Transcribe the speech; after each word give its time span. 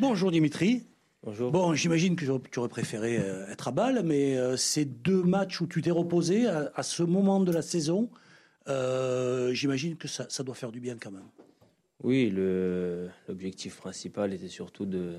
Bonjour 0.00 0.30
Dimitri. 0.30 0.84
Bonjour. 1.24 1.52
Bon, 1.52 1.72
j'imagine 1.74 2.16
que 2.16 2.24
tu 2.24 2.58
aurais 2.58 2.68
préféré 2.68 3.16
euh, 3.16 3.46
être 3.46 3.68
à 3.68 3.70
Bâle, 3.70 4.02
mais 4.04 4.36
euh, 4.36 4.56
ces 4.56 4.84
deux 4.84 5.22
matchs 5.22 5.60
où 5.60 5.68
tu 5.68 5.80
t'es 5.80 5.92
reposé 5.92 6.48
à, 6.48 6.82
ce 6.82 7.04
moment 7.04 7.38
de 7.38 7.52
la 7.52 7.62
saison, 7.62 8.10
euh, 8.68 9.52
j'imagine 9.52 9.96
que 9.96 10.08
ça, 10.08 10.26
doit 10.42 10.56
faire 10.56 10.72
du 10.72 10.80
bien 10.80 10.96
quand 11.00 11.12
même. 11.12 11.28
Oui, 12.02 12.28
l'objectif 13.28 13.76
principal 13.76 14.32
était 14.32 14.48
surtout 14.48 14.84
de 14.84 15.14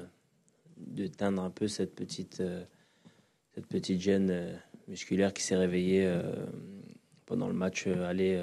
teindre 1.18 1.42
un 1.42 1.50
peu 1.50 1.70
cette 1.70 1.96
petite, 1.96 2.44
cette 3.56 3.68
petite 3.68 4.02
gêne 4.02 4.60
musculaire 4.90 5.34
qui 5.34 5.44
s'est 5.44 5.56
réveillée 5.56 6.14
pendant 7.26 7.48
le 7.48 7.54
match 7.54 7.88
aller 7.88 8.38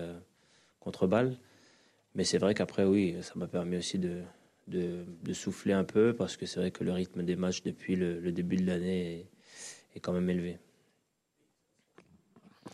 contre 0.80 1.06
Bâle. 1.06 1.36
Mais 2.14 2.24
c'est 2.24 2.38
vrai 2.38 2.54
qu'après, 2.54 2.84
oui, 2.84 3.16
ça 3.20 3.34
m'a 3.36 3.46
permis 3.46 3.76
aussi 3.76 3.98
de, 3.98 4.22
de, 4.70 5.32
souffler 5.32 5.72
un 5.72 5.84
peu 5.84 6.14
parce 6.14 6.36
que 6.36 6.46
c'est 6.46 6.60
vrai 6.60 6.70
que 6.70 6.84
le 6.84 6.92
rythme 6.92 7.22
des 7.22 7.36
matchs 7.36 7.62
depuis 7.62 7.96
le, 7.96 8.32
début 8.32 8.56
de 8.56 8.66
l'année 8.66 9.28
est, 9.94 10.00
quand 10.00 10.12
même 10.12 10.28
élevé. 10.30 10.58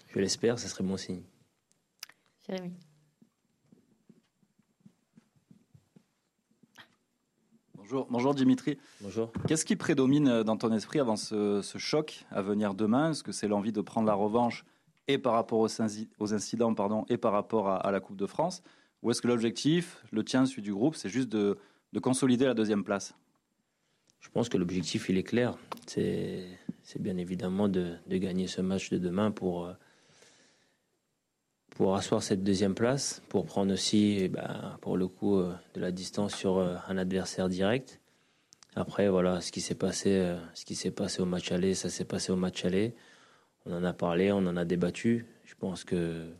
Je 0.09 0.21
l'espère, 0.21 0.59
ce 0.59 0.69
serait 0.69 0.85
bon 0.85 0.97
signe. 0.97 1.23
Jérémy. 2.47 2.73
Bonjour, 7.75 8.07
bonjour 8.11 8.35
Dimitri. 8.35 8.79
Bonjour. 9.01 9.31
Qu'est-ce 9.47 9.65
qui 9.65 9.77
prédomine 9.77 10.43
dans 10.43 10.57
ton 10.57 10.73
esprit 10.73 10.99
avant 10.99 11.17
ce, 11.17 11.63
choc 11.77 12.25
à 12.31 12.43
venir 12.43 12.75
demain? 12.75 13.11
Est-ce 13.11 13.23
que 13.23 13.33
c'est 13.33 13.49
l'envie 13.49 13.73
de 13.73 13.81
prendre 13.81 14.07
la 14.07 14.15
revanche 14.15 14.65
et 15.09 15.19
par 15.19 15.35
rapport 15.35 15.61
aux, 15.61 16.33
incidents 16.33 16.75
pardon, 16.75 17.05
et 17.09 17.17
par 17.17 17.33
rapport 17.33 17.69
à, 17.69 17.77
à 17.77 17.91
la 17.91 18.01
Coupe 18.01 18.17
de 18.17 18.27
France? 18.27 18.63
Ou 19.03 19.11
est-ce 19.11 19.23
que 19.23 19.29
l'objectif, 19.29 20.03
le 20.11 20.25
tien, 20.25 20.47
celui 20.47 20.63
du 20.63 20.73
groupe, 20.73 20.97
c'est 20.97 21.11
juste 21.11 21.29
de, 21.29 21.59
de 21.93 21.99
consolider 22.01 22.45
la 22.45 22.55
deuxième 22.55 22.85
place 22.85 23.15
Je 24.21 24.29
pense 24.31 24.49
que 24.49 24.57
l'objectif, 24.57 25.09
il 25.09 25.19
est 25.19 25.23
clair. 25.23 25.57
C'est 25.87 26.59
bien 26.99 27.17
évidemment 27.17 27.69
de, 27.69 27.97
gagner 28.09 28.47
ce 28.47 28.61
match 28.61 28.91
de 28.91 28.99
demain 28.99 29.31
pour, 29.31 29.67
euh, 29.67 29.73
pour 31.71 31.97
asseoir 31.97 32.23
cette 32.23 32.43
deuxième 32.43 32.75
place, 32.75 33.23
pour 33.29 33.47
prendre 33.47 33.73
aussi, 33.73 34.19
eh 34.21 34.29
ben, 34.29 34.79
pour 34.81 34.97
le 34.97 35.09
coup, 35.09 35.39
euh, 35.39 35.55
de 35.75 35.81
la 35.81 35.93
distance 35.93 36.35
sur 36.35 36.59
euh, 36.59 36.77
un 36.89 36.99
adversaire 36.99 37.49
direct. 37.49 38.01
Après, 38.75 39.09
voilà, 39.09 39.41
ce 39.41 39.53
qui 39.53 39.61
s'est 39.61 39.75
passé, 39.75 40.37
ce 40.53 40.67
qui 40.67 40.75
s'est 40.75 40.91
passé 40.91 41.23
au 41.23 41.25
match 41.25 41.51
aller, 41.51 41.73
ça 41.73 41.89
s'est 41.89 42.05
passé 42.05 42.31
au 42.31 42.37
match 42.37 42.63
aller. 42.67 42.95
On 43.65 43.73
en 43.73 43.83
a 43.85 43.95
parlé, 43.95 44.33
on 44.33 44.39
en 44.39 44.57
a 44.57 44.67
débattu. 44.67 45.25
Je 45.45 45.55
pense 45.55 45.83
que 45.83 46.31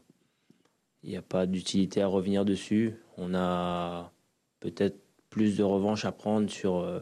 il 1.07 1.11
n'y 1.11 1.17
a 1.17 1.23
pas 1.23 1.47
d'utilité 1.47 2.03
à 2.03 2.09
revenir 2.09 2.45
dessus. 2.45 2.97
On 3.17 3.33
a 3.33 4.13
peut-être 4.59 4.99
plus 5.37 5.55
de 5.55 5.63
revanche 5.63 6.07
à 6.07 6.13
prendre 6.13 6.49
sur 6.49 6.79
euh, 6.79 7.01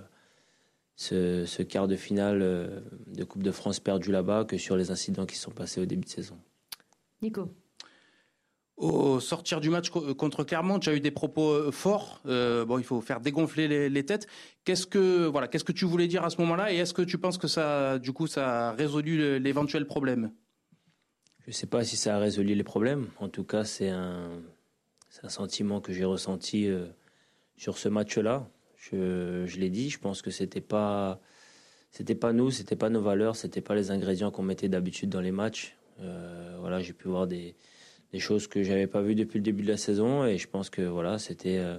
ce, 0.97 1.63
quart 1.63 1.87
de 1.87 1.95
finale 1.95 2.41
euh, 2.43 2.81
de 3.07 3.23
Coupe 3.23 3.45
de 3.45 3.53
France 3.53 3.79
perdu 3.79 4.11
là-bas 4.11 4.45
que 4.45 4.59
sur 4.59 4.77
les 4.77 4.91
incidents 4.91 5.25
qui 5.25 5.37
sont 5.37 5.53
passés 5.53 5.81
au 5.81 5.87
début 5.87 6.05
de 6.05 6.11
saison. 6.11 6.37
Nico 7.23 7.49
au 8.77 9.21
sortir 9.21 9.61
du 9.61 9.71
match 9.71 9.91
contre 9.91 10.43
Clermont, 10.43 10.81
tu 10.81 10.89
as 10.89 10.95
eu 10.95 11.01
des 11.01 11.13
propos 11.13 11.53
euh, 11.53 11.71
forts. 11.71 12.21
bon, 12.25 12.77
il 12.77 12.83
faut 12.83 13.01
faire 13.01 13.21
dégonfler 13.21 13.89
les, 13.89 14.05
têtes. 14.05 14.27
Qu'est-ce 14.65 14.89
que 14.89 15.27
voilà, 15.27 15.47
qu'est-ce 15.47 15.63
que 15.63 15.71
tu 15.71 15.85
voulais 15.85 16.09
dire 16.09 16.25
à 16.25 16.31
ce 16.31 16.41
moment-là 16.41 16.73
Et 16.73 16.79
est-ce 16.79 16.93
que 16.93 17.03
tu 17.03 17.17
penses 17.17 17.39
que 17.39 17.47
ça, 17.47 18.01
du 18.01 18.11
coup, 18.13 18.27
ça 18.27 18.71
a 18.71 18.73
résolu 18.73 19.39
l'éventuel 19.39 19.87
problème? 19.87 20.33
Je 21.45 21.51
ne 21.51 21.53
sais 21.53 21.69
pas 21.69 21.85
si 21.85 21.97
ça 21.97 22.17
a 22.17 22.19
résolu 22.19 22.57
les 22.57 22.65
problèmes. 22.65 23.07
En 23.21 23.29
tout 23.29 23.45
cas, 23.45 23.63
c'est 23.63 23.91
un, 23.91 24.43
un 25.23 25.29
sentiment 25.29 25.81
que 25.81 25.93
j'ai 25.93 26.05
ressenti 26.05 26.69
sur 27.57 27.79
ce 27.79 27.89
match-là. 27.89 28.49
Je, 28.77 29.59
l'ai 29.59 29.71
dit, 29.71 29.89
je 29.91 29.99
pense 29.99 30.21
que 30.21 30.31
c'était 30.31 30.61
pas 30.61 31.21
c'était 31.91 32.15
pas 32.17 32.33
nous, 32.33 32.51
c'était 32.51 32.77
pas 32.77 32.91
nos 32.91 33.01
valeurs, 33.01 33.37
c'était 33.37 33.61
pas 33.61 33.75
les 33.75 33.91
ingrédients 33.91 34.31
qu'on 34.31 34.43
mettait 34.43 34.69
d'habitude 34.69 35.11
dans 35.11 35.21
les 35.21 35.31
matchs. 35.31 35.77
Euh, 36.01 36.57
voilà, 36.59 36.81
j'ai 36.81 36.93
pu 36.93 37.09
voir 37.09 37.27
des, 37.27 37.55
des 38.13 38.19
choses 38.19 38.49
que 38.49 38.63
j'avais 38.63 38.89
pas 38.89 39.01
vues 39.01 39.15
depuis 39.15 39.39
le 39.39 39.45
début 39.45 39.63
de 39.63 39.69
la 39.69 39.77
saison 39.77 40.25
et 40.27 40.37
je 40.37 40.49
pense 40.49 40.71
que 40.71 40.83
voilà, 40.83 41.19
c'était 41.19 41.59
euh, 41.59 41.79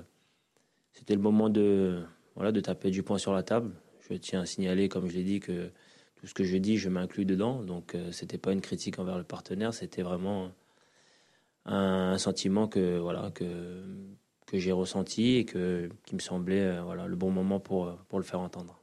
c'était 0.93 1.15
le 1.15 1.21
moment 1.21 1.49
de 1.49 2.03
voilà 2.35 2.51
de 2.51 2.61
taper 2.61 2.91
du 2.91 3.03
poing 3.03 3.17
sur 3.17 3.33
la 3.33 3.43
table. 3.43 3.71
Je 4.09 4.15
tiens 4.15 4.41
à 4.41 4.45
signaler, 4.45 4.87
comme 4.87 5.07
je 5.09 5.15
l'ai 5.15 5.23
dit, 5.23 5.39
que 5.39 5.71
tout 6.15 6.27
ce 6.27 6.33
que 6.33 6.43
je 6.43 6.57
dis, 6.57 6.77
je 6.77 6.89
m'inclus 6.89 7.25
dedans. 7.25 7.61
Donc 7.61 7.95
euh, 7.95 8.11
c'était 8.11 8.37
pas 8.37 8.51
une 8.53 8.61
critique 8.61 8.99
envers 8.99 9.17
le 9.17 9.23
partenaire, 9.23 9.73
c'était 9.73 10.01
vraiment 10.01 10.51
un, 11.65 12.11
un, 12.13 12.17
sentiment 12.17 12.67
que 12.67 12.97
voilà 12.99 13.31
que 13.31 13.83
que 14.55 14.61
j'ai 14.61 14.71
ressenti 14.71 15.37
et 15.37 15.45
que, 15.45 15.89
qui 16.05 16.15
me 16.15 16.19
semblait 16.19 16.61
euh, 16.61 16.81
voilà, 16.83 17.07
le 17.07 17.15
bon 17.15 17.31
moment 17.31 17.59
pour, 17.59 17.87
euh, 17.87 17.93
pour 18.09 18.19
le 18.19 18.25
faire 18.25 18.39
entendre. 18.39 18.79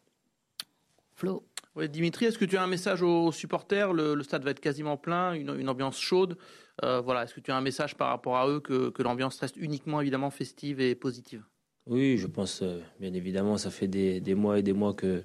Flo 1.14 1.44
oui, 1.74 1.88
Dimitri, 1.88 2.26
est-ce 2.26 2.36
que 2.36 2.44
tu 2.44 2.58
as 2.58 2.62
un 2.62 2.66
message 2.66 3.00
aux 3.00 3.32
supporters? 3.32 3.94
Le, 3.94 4.22
stade 4.22 4.44
va 4.44 4.50
être 4.50 4.60
quasiment 4.60 4.98
plein, 4.98 5.32
une, 5.32 5.58
une 5.58 5.70
ambiance 5.70 5.98
chaude. 5.98 6.36
Euh, 6.84 7.00
voilà, 7.00 7.22
est-ce 7.22 7.32
que 7.32 7.40
tu 7.40 7.50
as 7.50 7.56
un 7.56 7.62
message 7.62 7.96
par 7.96 8.08
rapport 8.08 8.36
à 8.36 8.46
eux 8.46 8.60
que, 8.60 8.90
que 8.90 9.02
l'ambiance 9.02 9.40
reste 9.40 9.56
uniquement 9.56 10.02
évidemment 10.02 10.28
festive 10.28 10.82
et 10.82 10.94
positive? 10.94 11.42
Oui, 11.86 12.18
je 12.18 12.26
pense 12.26 12.62
bien 13.00 13.14
évidemment. 13.14 13.56
Ça 13.56 13.70
fait 13.70 13.88
des, 13.88 14.20
des, 14.20 14.34
mois 14.34 14.58
et 14.58 14.62
des 14.62 14.74
mois 14.74 14.92
que 14.92 15.24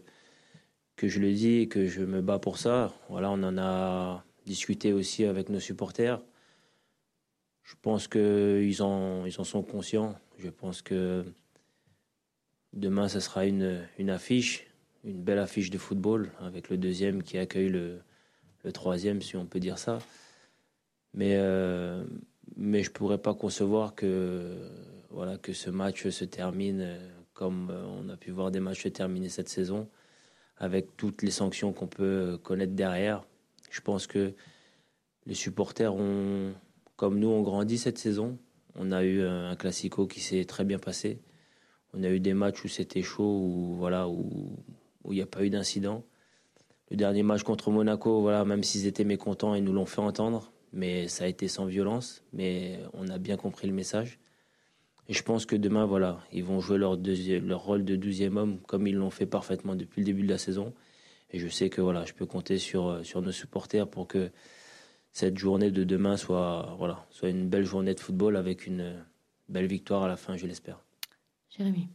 que 0.98 1.08
je 1.08 1.20
le 1.20 1.32
dis 1.32 1.60
et 1.60 1.68
que 1.68 1.86
je 1.86 2.02
me 2.02 2.22
bats 2.22 2.40
pour 2.40 2.58
ça. 2.58 2.94
Voilà, 3.08 3.30
on 3.30 3.42
en 3.44 3.58
a 3.58 4.26
discuté 4.46 4.94
aussi 4.94 5.24
avec 5.26 5.50
nos 5.50 5.60
supporters. 5.60 6.20
Je 7.64 7.76
pense 7.82 8.08
qu'ils 8.08 8.82
en, 8.82 9.26
ils 9.26 9.40
en 9.40 9.44
sont 9.44 9.62
conscients. 9.62 10.16
Je 10.38 10.50
pense 10.50 10.82
que 10.82 11.26
demain, 12.74 13.08
ce 13.08 13.20
sera 13.20 13.46
une, 13.46 14.10
affiche, 14.10 14.68
une 15.04 15.24
belle 15.24 15.40
affiche 15.40 15.70
de 15.70 15.78
football, 15.78 16.32
avec 16.40 16.70
le 16.70 16.78
deuxième 16.78 17.24
qui 17.24 17.38
accueille 17.38 17.70
le, 17.70 18.02
troisième, 18.74 19.22
si 19.22 19.38
on 19.38 19.46
peut 19.46 19.62
dire 19.62 19.78
ça. 19.78 20.00
Mais, 21.14 21.36
euh, 21.38 22.04
je 22.58 22.62
ne 22.62 22.90
pourrais 22.90 23.18
pas 23.18 23.34
concevoir 23.34 23.96
que, 23.96 24.70
voilà, 25.10 25.38
que 25.38 25.54
ce 25.54 25.70
match 25.70 26.10
se 26.10 26.26
termine 26.26 27.00
comme 27.34 27.70
on 27.70 28.10
a 28.10 28.18
pu 28.18 28.32
voir 28.32 28.52
des 28.52 28.60
matchs 28.60 28.84
se 28.84 28.90
terminer 28.90 29.30
cette 29.30 29.48
saison, 29.48 29.88
avec 30.58 30.98
toutes 30.98 31.22
les 31.22 31.32
sanctions 31.32 31.72
qu'on 31.72 31.88
peut 31.88 32.40
connaître 32.44 32.74
derrière. 32.74 33.24
Je 33.70 33.80
pense 33.80 34.08
que 34.08 34.34
les 35.28 35.36
supporters 35.36 35.94
ont 35.94 36.54
comme 36.96 37.20
nous, 37.20 37.30
on 37.30 37.44
grandit 37.44 37.78
cette 37.78 38.00
saison. 38.00 38.38
On 38.78 38.92
a 38.92 39.04
eu 39.04 39.22
un 39.24 39.56
classico 39.56 40.08
qui 40.08 40.20
s'est 40.20 40.46
très 40.46 40.64
bien 40.64 40.80
passé. 40.80 41.20
On 41.94 42.04
a 42.04 42.10
eu 42.10 42.20
des 42.20 42.34
matchs 42.34 42.64
où 42.64 42.68
c'était 42.68 43.02
chaud, 43.02 43.42
où 43.44 43.76
voilà, 43.76 44.08
où 44.08 44.56
il 45.10 45.16
n'y 45.16 45.22
a 45.22 45.26
pas 45.26 45.44
eu 45.44 45.50
d'incident. 45.50 46.04
Le 46.90 46.96
dernier 46.96 47.24
match 47.24 47.44
contre 47.44 47.72
Monaco, 47.72 48.22
voilà, 48.22 48.46
même 48.46 48.64
s'ils 48.64 48.86
étaient 48.86 49.04
mécontents, 49.04 49.56
ils 49.56 49.64
nous 49.64 49.74
l'ont 49.74 49.86
fait 49.86 50.00
entendre, 50.00 50.52
mais 50.72 51.08
ça 51.08 51.26
a 51.26 51.28
été 51.28 51.48
sans 51.48 51.66
violence. 51.66 52.24
Mais 52.34 52.80
on 52.94 53.08
a 53.10 53.18
bien 53.18 53.36
compris 53.36 53.68
le 53.68 53.74
message. 53.74 54.20
Et 55.10 55.14
je 55.14 55.24
pense 55.24 55.46
que 55.46 55.56
demain, 55.56 55.86
voilà, 55.86 56.20
ils 56.32 56.44
vont 56.44 56.60
jouer 56.60 56.78
leur, 56.78 56.98
leur 56.98 57.64
rôle 57.64 57.84
de 57.84 57.96
douzième 57.96 58.38
homme 58.38 58.60
comme 58.68 58.88
ils 58.88 58.96
l'ont 58.96 59.10
fait 59.10 59.26
parfaitement 59.26 59.76
depuis 59.76 60.02
le 60.02 60.06
début 60.06 60.24
de 60.24 60.30
la 60.30 60.38
saison. 60.38 60.74
Et 61.32 61.40
je 61.40 61.48
sais 61.48 61.70
que 61.70 61.82
voilà, 61.82 62.06
je 62.06 62.14
peux 62.14 62.26
compter 62.26 62.58
sur, 62.58 63.06
sur 63.06 63.22
nos 63.22 63.32
supporters 63.32 63.88
pour 63.88 64.08
que 64.08 64.30
cette 65.18 65.40
journée 65.40 65.72
de 65.72 65.84
demain 65.84 66.16
soit, 66.16 66.76
voilà, 66.78 67.08
soit 67.10 67.30
une 67.30 67.50
belle 67.50 67.66
journée 67.66 67.96
de 67.96 68.00
football 68.00 68.36
avec 68.36 68.68
une 68.68 69.04
belle 69.50 69.66
victoire 69.66 70.04
à 70.04 70.08
la 70.08 70.16
fin, 70.16 70.38
je 70.38 70.46
l'espère. 70.46 70.80
Jérémy. 71.50 71.88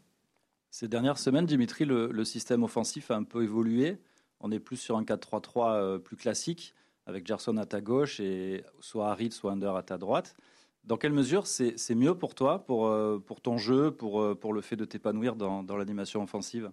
Ces 0.72 0.88
dernières 0.88 1.18
semaines, 1.18 1.46
Dimitri, 1.46 1.84
le, 1.84 2.24
système 2.24 2.64
offensif 2.64 3.12
a 3.12 3.16
un 3.16 3.22
peu 3.22 3.44
évolué. 3.44 3.98
On 4.40 4.50
est 4.50 4.58
plus 4.58 4.76
sur 4.76 4.96
un 4.96 5.04
4-3-3 5.04 5.76
euh, 5.76 5.98
plus 5.98 6.16
classique, 6.16 6.74
avec 7.06 7.24
Gerson 7.24 7.58
à 7.58 7.64
ta 7.64 7.80
gauche 7.80 8.18
et 8.18 8.64
soit 8.80 9.12
Harit, 9.12 9.30
soit 9.30 9.52
Under 9.52 9.76
à 9.76 9.84
ta 9.84 9.98
droite. 9.98 10.34
Dans 10.82 10.96
quelle 10.96 11.12
mesure 11.12 11.46
c'est 11.46 11.94
mieux 11.94 12.16
pour 12.16 12.34
toi, 12.34 12.64
pour, 12.64 12.88
euh, 12.88 13.22
pour 13.24 13.40
ton 13.40 13.56
jeu, 13.56 13.92
pour, 13.92 14.20
euh, 14.20 14.34
pour 14.34 14.52
le 14.52 14.62
fait 14.62 14.74
de 14.74 14.84
t'épanouir 14.84 15.36
dans, 15.36 15.62
dans 15.62 15.76
l'animation 15.76 16.24
offensive? 16.24 16.72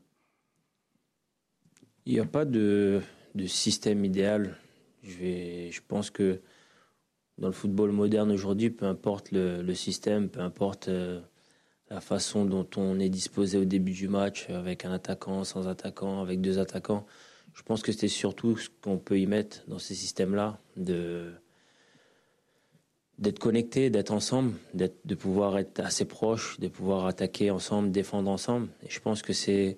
Il 2.07 2.13
n'y 2.13 2.19
a 2.19 2.25
pas 2.25 2.45
de, 2.45 3.03
de 3.35 3.45
système 3.45 4.03
idéal. 4.03 4.57
Je, 5.03 5.79
pense 5.87 6.09
que 6.09 6.41
dans 7.37 7.47
le 7.47 7.53
football 7.53 7.91
moderne 7.91 8.31
aujourd'hui, 8.31 8.69
peu 8.69 8.85
importe 8.85 9.31
le, 9.31 9.73
système, 9.73 10.29
peu 10.29 10.41
importe 10.41 10.89
euh, 10.89 11.21
la 11.89 12.01
façon 12.01 12.45
dont 12.45 12.67
on 12.75 12.99
est 12.99 13.09
disposé 13.09 13.57
au 13.57 13.65
début 13.65 13.93
du 13.93 14.07
match, 14.07 14.49
avec 14.49 14.85
un 14.85 14.91
attaquant, 14.91 15.43
sans 15.43 15.67
attaquant, 15.67 16.21
avec 16.21 16.41
deux 16.41 16.59
attaquants, 16.59 17.05
je 17.53 17.63
pense 17.63 17.81
que 17.81 17.91
c'est 17.91 18.07
surtout 18.07 18.57
ce 18.57 18.69
qu'on 18.81 18.97
peut 18.97 19.19
y 19.19 19.25
mettre 19.25 19.63
dans 19.67 19.79
ces 19.79 19.95
systèmes-là, 19.95 20.59
d'être 20.77 21.39
connecté, 23.39 23.89
d'être 23.89 24.11
ensemble, 24.11 24.53
de 24.73 25.15
pouvoir 25.15 25.57
être 25.57 25.79
assez 25.79 26.05
proche, 26.05 26.59
de 26.59 26.67
pouvoir 26.67 27.05
attaquer 27.05 27.51
ensemble, 27.51 27.91
défendre 27.91 28.29
ensemble. 28.29 28.69
Et 28.83 28.89
je 28.89 28.99
pense 28.99 29.21
que 29.21 29.33
c'est 29.33 29.77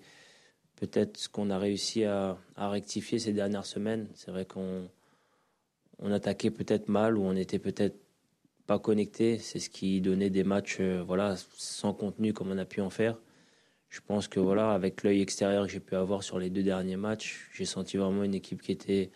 peut-être 0.76 1.18
ce 1.18 1.30
qu'on 1.30 1.50
a 1.50 1.58
réussi 1.58 2.04
à, 2.04 2.38
à 2.56 2.70
rectifier 2.70 3.20
ces 3.20 3.34
dernières 3.34 3.66
semaines. 3.66 4.08
C'est 4.16 4.32
vrai 4.32 4.46
qu'on 4.46 4.90
on 6.02 6.12
attaquait 6.12 6.52
peut-être 6.52 6.90
mal 6.90 7.18
ou 7.18 7.24
on 7.24 7.36
était 7.36 7.60
peut-être 7.60 7.96
pas 8.68 8.80
connecté. 8.80 9.38
C'est 9.38 9.60
ce 9.60 9.70
qui 9.70 10.02
donnait 10.02 10.30
des 10.30 10.44
matchs 10.44 10.78
euh, 10.80 11.04
voilà, 11.06 11.36
sans 11.56 11.94
contenu 11.94 12.34
comme 12.34 12.52
on 12.52 12.58
a 12.58 12.66
pu 12.66 12.82
en 12.82 12.90
faire. 12.90 13.20
je 13.90 14.00
pense 14.02 14.28
que 14.28 14.40
voilà, 14.40 14.72
avec 14.74 15.04
l'œil 15.04 15.22
extérieur 15.22 15.66
que 15.66 15.72
j'ai 15.72 15.80
pu 15.80 15.96
avoir 15.96 16.24
sur 16.24 16.40
les 16.40 16.50
deux 16.50 16.64
derniers 16.64 16.98
matchs, 16.98 17.50
j'ai 17.54 17.66
senti 17.66 17.98
vraiment 17.98 18.24
une 18.24 18.36
équipe 18.36 18.62
qui 18.62 18.72
était 18.72 19.12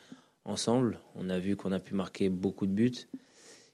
ensemble. 0.46 1.00
On 1.16 1.30
a 1.30 1.40
vu 1.40 1.56
qu'on 1.56 1.72
a 1.72 1.80
pu 1.80 1.96
marquer 1.96 2.30
beaucoup 2.30 2.68
de 2.68 2.72
buts. 2.72 3.08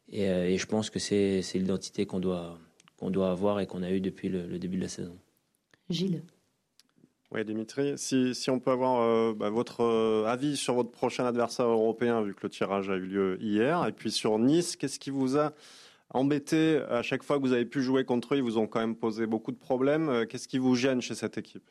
Et, 0.10 0.30
euh, 0.30 0.58
je 0.58 0.66
pense 0.66 0.90
que 0.90 1.00
c'est 1.00 1.42
l'identité 1.56 2.06
qu'on 2.06 2.20
doit, 2.20 2.60
doit 3.02 3.32
avoir 3.32 3.60
et 3.60 3.68
qu'on 3.68 3.84
a 3.84 3.92
eu 3.92 4.02
depuis 4.02 4.30
le, 4.30 4.46
le, 4.48 4.60
début 4.60 4.78
de 4.78 4.84
la 4.84 4.90
saison. 4.90 5.18
Gilles. 5.90 6.22
Oui, 7.34 7.46
Dimitri, 7.46 7.94
si, 7.96 8.50
on 8.50 8.60
peut 8.60 8.72
avoir 8.72 9.02
euh, 9.04 9.34
bah, 9.34 9.50
votre 9.50 9.82
euh, 9.82 10.26
avis 10.26 10.58
sur 10.58 10.74
votre 10.74 10.92
prochain 10.92 11.26
adversaire 11.26 11.66
européen, 11.66 12.22
vu 12.22 12.34
que 12.36 12.42
le 12.44 12.50
tirage 12.50 12.90
a 12.90 12.98
eu 12.98 13.06
lieu 13.06 13.38
hier, 13.42 13.88
et 13.88 13.94
puis 13.94 14.12
sur 14.12 14.38
Nice, 14.38 14.76
qu'est-ce 14.76 15.00
qui 15.00 15.12
vous 15.12 15.38
a 15.38 15.54
embêté? 16.10 16.82
À 16.90 17.02
chaque 17.02 17.24
fois 17.24 17.38
que 17.38 17.42
vous 17.44 17.54
avez 17.54 17.64
pu 17.64 17.82
jouer 17.82 18.04
contre 18.04 18.34
eux 18.34 18.38
Ils 18.38 18.44
vous 18.44 18.58
ont 18.58 18.68
quand 18.68 18.82
même 18.82 18.98
posé 18.98 19.28
beaucoup 19.28 19.54
de 19.54 19.58
problèmes. 19.58 20.10
Euh, 20.10 20.26
qu'est-ce 20.26 20.50
qui 20.50 20.58
vous 20.58 20.76
gêne 20.76 21.02
chez 21.02 21.16
cette 21.16 21.38
équipe? 21.38 21.64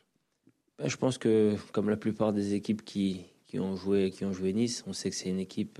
Bah, 0.79 0.87
Je 0.87 0.97
pense 0.97 1.19
que, 1.19 1.55
comme 1.73 1.91
la 1.91 1.97
plupart 1.97 2.33
des 2.33 2.55
équipes 2.55 2.83
qui, 2.83 3.27
ont, 3.53 3.75
joué, 3.75 4.09
qui 4.09 4.25
ont 4.25 4.33
joué 4.33 4.53
Nice, 4.53 4.83
on 4.87 4.93
sait 4.93 5.11
que 5.11 5.15
c'est 5.15 5.29
une 5.29 5.39
équipe 5.39 5.79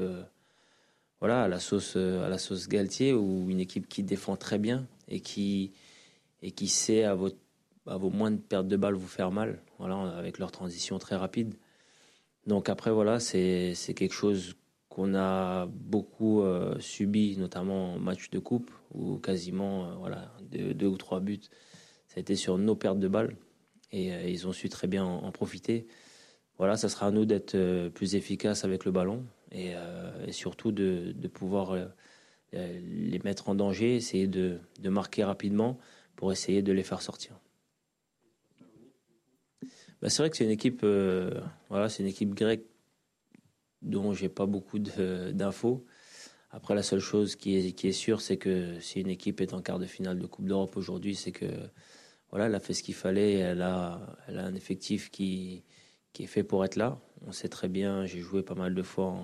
voilà, 1.19 1.41
à, 1.41 1.47
la 1.47 1.59
sauce, 1.59 1.95
à 1.95 2.29
la 2.29 2.37
sauce 2.37 2.67
Galtier, 2.67 3.13
ou 3.13 3.49
une 3.49 3.59
équipe 3.59 3.89
qui 3.89 4.03
défend 4.03 4.35
très 4.35 4.59
bien 4.59 4.85
et 5.07 5.21
qui, 5.21 5.71
et 6.43 6.51
qui 6.51 6.67
sait 6.67 7.03
à 7.03 7.15
votre 7.15 7.37
à 7.87 7.97
vos 7.97 8.09
moindres 8.09 8.41
pertes 8.41 8.67
de 8.67 8.77
balles 8.77 8.95
vous 8.95 9.07
faire 9.07 9.31
mal, 9.31 9.61
voilà, 9.79 10.17
avec 10.17 10.37
leur 10.39 10.51
transition 10.51 10.99
très 10.99 11.15
rapide. 11.15 11.55
Donc 12.47 12.69
après, 12.69 12.91
voilà, 12.91 13.19
c'est 13.19 13.75
quelque 13.95 14.13
chose 14.13 14.55
qu'on 14.89 15.15
a 15.15 15.67
beaucoup 15.67 16.41
euh, 16.41 16.77
subi, 16.79 17.37
notamment 17.37 17.93
en 17.93 17.99
match 17.99 18.29
de 18.29 18.39
coupe, 18.39 18.71
où 18.93 19.17
quasiment 19.17 19.85
euh, 19.85 19.93
voilà, 19.95 20.33
deux, 20.51 20.87
ou 20.87 20.97
trois 20.97 21.21
buts, 21.21 21.39
ça 22.07 22.15
a 22.17 22.19
été 22.19 22.35
sur 22.35 22.57
nos 22.57 22.75
pertes 22.75 22.99
de 22.99 23.07
balles. 23.07 23.35
Et 23.91 24.13
euh, 24.13 24.27
ils 24.27 24.47
ont 24.47 24.53
su 24.53 24.69
très 24.69 24.87
bien 24.87 25.05
en, 25.05 25.31
profiter. 25.31 25.87
Voilà, 26.57 26.75
ça 26.75 26.89
sera 26.89 27.07
à 27.07 27.11
nous 27.11 27.25
d'être 27.25 27.87
plus 27.89 28.15
efficaces 28.15 28.65
avec 28.65 28.85
le 28.85 28.91
ballon 28.91 29.25
et, 29.51 29.73
surtout 30.29 30.71
de, 30.71 31.11
de 31.15 31.27
pouvoir 31.27 31.75
les 32.53 33.19
mettre 33.23 33.49
en 33.49 33.55
danger, 33.55 33.95
essayer 33.95 34.27
de, 34.27 34.59
de 34.79 34.89
marquer 34.89 35.23
rapidement 35.23 35.79
pour 36.15 36.31
essayer 36.31 36.61
de 36.61 36.71
les 36.71 36.83
faire 36.83 37.01
sortir. 37.01 37.39
Bah, 40.01 40.09
c'est 40.09 40.23
vrai 40.23 40.29
que 40.31 40.37
c'est 40.37 40.45
une 40.45 40.51
équipe, 40.51 40.81
euh, 40.83 41.39
voilà, 41.69 41.87
c'est 41.87 42.01
une 42.01 42.09
équipe 42.09 42.33
grecque 42.33 42.65
dont 43.83 44.13
j'ai 44.13 44.29
pas 44.29 44.47
beaucoup 44.47 44.79
d'infos. 44.79 45.85
Après, 46.51 46.75
la 46.75 46.83
seule 46.83 46.99
chose 46.99 47.35
qui 47.35 47.55
est, 47.57 47.71
qui 47.73 47.87
est 47.87 47.91
sûre, 47.93 48.21
c'est 48.21 48.37
que 48.37 48.79
si 48.79 49.01
une 49.01 49.09
équipe 49.09 49.41
est 49.41 49.53
en 49.53 49.61
quart 49.61 49.79
de 49.79 49.85
finale 49.85 50.19
de 50.19 50.25
Coupe 50.27 50.45
d'Europe 50.47 50.75
aujourd'hui, 50.75 51.15
c'est 51.15 51.31
que 51.31 51.45
voilà, 52.31 52.47
elle 52.47 52.55
a 52.55 52.59
fait 52.59 52.73
ce 52.73 52.83
qu'il 52.83 52.95
fallait. 52.95 53.33
Elle 53.33 53.61
a, 53.61 54.17
elle 54.27 54.39
a 54.39 54.45
un 54.45 54.55
effectif 54.55 55.11
qui, 55.11 55.63
qui 56.13 56.23
est 56.23 56.27
fait 56.27 56.43
pour 56.43 56.65
être 56.65 56.75
là. 56.77 56.99
On 57.27 57.31
sait 57.31 57.49
très 57.49 57.69
bien. 57.69 58.05
J'ai 58.05 58.19
joué 58.19 58.43
pas 58.43 58.55
mal 58.55 58.75
de 58.75 58.83
fois 58.83 59.15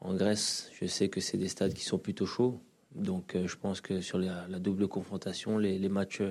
en, 0.00 0.14
Grèce. 0.14 0.70
Je 0.80 0.86
sais 0.86 1.08
que 1.08 1.20
c'est 1.20 1.38
des 1.38 1.48
stades 1.48 1.74
qui 1.74 1.84
sont 1.84 1.98
plutôt 1.98 2.26
chauds. 2.26 2.60
Donc, 2.94 3.34
euh, 3.34 3.46
je 3.48 3.56
pense 3.56 3.80
que 3.80 4.00
sur 4.00 4.18
la, 4.18 4.46
double 4.58 4.88
confrontation, 4.88 5.58
les 5.58 5.88
matchs 5.88 6.22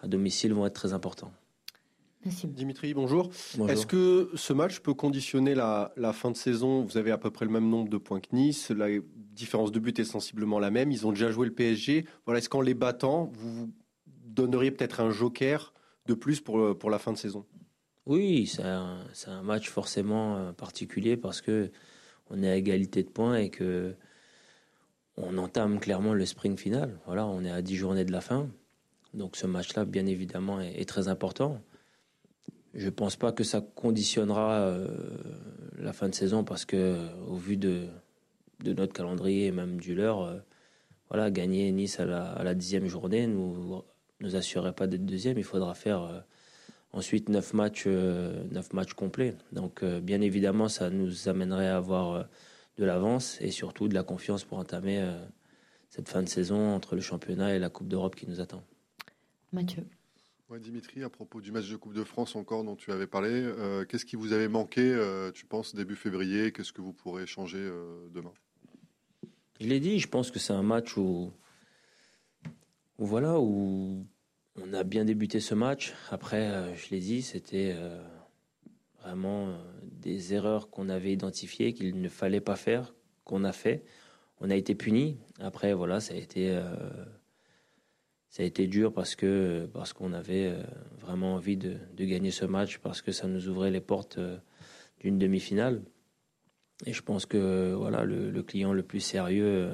à 0.00 0.08
domicile 0.08 0.54
vont 0.54 0.66
être 0.66 0.74
très 0.74 0.92
importants. 0.94 1.32
Nassim. 2.24 2.48
Dimitri, 2.48 2.94
bonjour. 2.94 3.30
bonjour. 3.56 3.70
Est-ce 3.70 3.86
que 3.86 4.30
ce 4.34 4.52
match 4.52 4.80
peut 4.80 4.94
conditionner 4.94 5.54
la, 5.54 5.92
la, 5.96 6.12
fin 6.12 6.30
de 6.30 6.36
saison? 6.36 6.82
Vous 6.82 6.96
avez 6.96 7.10
à 7.10 7.18
peu 7.18 7.30
près 7.30 7.44
le 7.44 7.50
même 7.50 7.68
nombre 7.68 7.90
de 7.90 7.98
points 7.98 8.20
que 8.20 8.34
Nice. 8.34 8.70
La 8.70 8.86
différence 9.14 9.72
de 9.72 9.78
but 9.78 9.98
est 9.98 10.04
sensiblement 10.04 10.58
la 10.58 10.70
même. 10.70 10.90
Ils 10.90 11.06
ont 11.06 11.10
déjà 11.10 11.30
joué 11.30 11.46
le 11.46 11.52
PSG. 11.52 12.06
Voilà, 12.24 12.38
Est-ce 12.38 12.48
qu'en 12.48 12.62
les 12.62 12.74
battant, 12.74 13.30
vous 13.34 13.70
donneriez 14.06 14.70
peut-être 14.70 15.00
un 15.00 15.10
joker 15.10 15.74
de 16.06 16.14
plus 16.14 16.40
pour, 16.40 16.78
pour 16.78 16.90
la 16.90 16.98
fin 16.98 17.12
de 17.12 17.18
saison? 17.18 17.44
Oui, 18.06 18.46
c'est 18.46 18.62
un, 18.62 19.04
un, 19.26 19.42
match 19.42 19.68
forcément 19.68 20.36
euh, 20.36 20.52
particulier 20.52 21.16
parce 21.16 21.40
que 21.40 21.70
on 22.30 22.42
est 22.42 22.50
à 22.50 22.56
égalité 22.56 23.02
de 23.02 23.08
points 23.08 23.36
et 23.36 23.50
que 23.50 23.94
on 25.16 25.38
entame 25.38 25.78
clairement 25.78 26.14
le 26.14 26.26
sprint 26.26 26.58
final. 26.58 26.98
Voilà, 27.06 27.26
on 27.26 27.44
est 27.44 27.50
à 27.50 27.62
10 27.62 27.76
journées 27.76 28.04
de 28.04 28.12
la 28.12 28.20
fin. 28.20 28.48
Donc 29.14 29.36
ce 29.36 29.46
match-là, 29.46 29.84
bien 29.84 30.06
évidemment, 30.06 30.60
est, 30.60 30.80
est 30.80 30.88
très 30.88 31.08
important. 31.08 31.60
Je 32.74 32.86
ne 32.86 32.90
pense 32.90 33.14
pas 33.16 33.30
que 33.32 33.44
ça 33.44 33.60
conditionnera 33.60 34.62
euh, 34.62 34.88
la 35.78 35.92
fin 35.92 36.08
de 36.08 36.14
saison 36.14 36.42
parce 36.42 36.64
que, 36.64 36.98
au 37.28 37.36
vu 37.36 37.56
de, 37.56 37.86
notre 38.64 38.92
calendrier 38.92 39.46
et 39.46 39.52
même 39.52 39.78
du 39.78 39.94
leur, 39.94 40.22
euh, 40.22 40.38
voilà, 41.08 41.30
gagner 41.30 41.70
Nice 41.70 42.00
à 42.00 42.04
la, 42.04 42.54
dixième 42.54 42.86
journée 42.86 43.26
nous 43.26 43.82
nous 44.20 44.36
assurerait 44.36 44.72
pas 44.72 44.86
d'être 44.88 45.04
deuxième. 45.04 45.38
Il 45.38 45.44
faudra 45.44 45.74
faire 45.74 46.02
euh, 46.02 46.20
ensuite 46.92 47.28
neuf 47.28 47.54
matchs, 47.54 47.86
neuf 47.86 48.72
matchs 48.72 48.94
complets. 48.94 49.36
Donc, 49.52 49.84
bien 49.84 50.20
évidemment, 50.20 50.68
ça 50.68 50.90
nous 50.90 51.28
amènerait 51.28 51.68
à 51.68 51.76
avoir 51.76 52.26
de 52.78 52.84
l'avance 52.84 53.38
et 53.40 53.50
surtout 53.50 53.86
de 53.86 53.94
la 53.94 54.02
confiance 54.02 54.44
pour 54.44 54.58
entamer 54.58 55.04
cette 55.90 56.08
fin 56.08 56.22
de 56.22 56.28
saison 56.28 56.74
entre 56.74 56.94
le 56.94 57.00
championnat 57.00 57.54
et 57.54 57.58
la 57.58 57.68
Coupe 57.68 57.88
d'Europe 57.88 58.14
qui 58.16 58.28
nous 58.28 58.40
attend. 58.40 58.62
Mathieu. 59.52 59.84
Ouais, 60.50 60.60
Dimitri, 60.60 61.02
à 61.02 61.08
propos 61.08 61.40
du 61.40 61.52
match 61.52 61.70
de 61.70 61.76
Coupe 61.76 61.94
de 61.94 62.04
France 62.04 62.36
encore 62.36 62.64
dont 62.64 62.76
tu 62.76 62.92
avais 62.92 63.06
parlé, 63.06 63.30
euh, 63.30 63.86
qu'est-ce 63.86 64.04
qui 64.04 64.14
vous 64.14 64.34
avait 64.34 64.48
manqué, 64.48 64.82
euh, 64.82 65.32
tu 65.32 65.46
penses, 65.46 65.74
début 65.74 65.96
février? 65.96 66.52
Qu'est-ce 66.52 66.72
que 66.72 66.82
vous 66.82 66.92
pourrez 66.92 67.26
changer 67.26 67.58
euh, 67.58 68.06
demain? 68.12 68.32
Je 69.58 69.66
l'ai 69.66 69.80
dit, 69.80 69.98
je 69.98 70.06
pense 70.06 70.30
que 70.30 70.38
c'est 70.38 70.52
un 70.52 70.62
match 70.62 70.98
où, 70.98 71.32
où, 72.98 73.06
voilà, 73.06 73.40
où 73.40 74.06
on 74.60 74.72
a 74.74 74.84
bien 74.84 75.06
débuté 75.06 75.40
ce 75.40 75.54
match. 75.54 75.94
Après, 76.10 76.76
je 76.76 76.90
l'ai 76.90 77.00
dit, 77.00 77.22
c'était 77.22 77.74
vraiment 79.00 79.56
des 79.82 80.34
erreurs 80.34 80.68
qu'on 80.68 80.90
avait 80.90 81.12
identifiées, 81.12 81.72
qu'il 81.72 82.02
ne 82.02 82.08
fallait 82.10 82.42
pas 82.42 82.56
faire, 82.56 82.94
qu'on 83.24 83.44
a 83.44 83.52
fait. 83.52 83.84
On 84.40 84.50
a 84.50 84.56
été 84.56 84.74
puni. 84.74 85.18
Après, 85.38 85.72
voilà, 85.72 86.00
ça 86.00 86.12
a 86.12 86.16
été 86.16 86.60
ça 88.34 88.42
a 88.42 88.46
été 88.46 88.66
dur 88.66 88.92
parce 88.92 89.14
que 89.14 89.68
parce 89.72 89.92
qu'on 89.92 90.12
avait 90.12 90.52
vraiment 90.98 91.34
envie 91.34 91.56
de, 91.56 91.76
de, 91.96 92.04
gagner 92.04 92.32
ce 92.32 92.44
match 92.44 92.78
parce 92.78 93.00
que 93.00 93.12
ça 93.12 93.28
nous 93.28 93.48
ouvrait 93.48 93.70
les 93.70 93.80
portes 93.80 94.18
d'une 94.98 95.18
demi-finale. 95.18 95.82
Et 96.84 96.92
je 96.92 97.02
pense 97.02 97.26
que 97.26 97.74
voilà 97.74 98.02
le, 98.02 98.42
client 98.42 98.72
le 98.72 98.82
plus 98.82 98.98
sérieux 98.98 99.70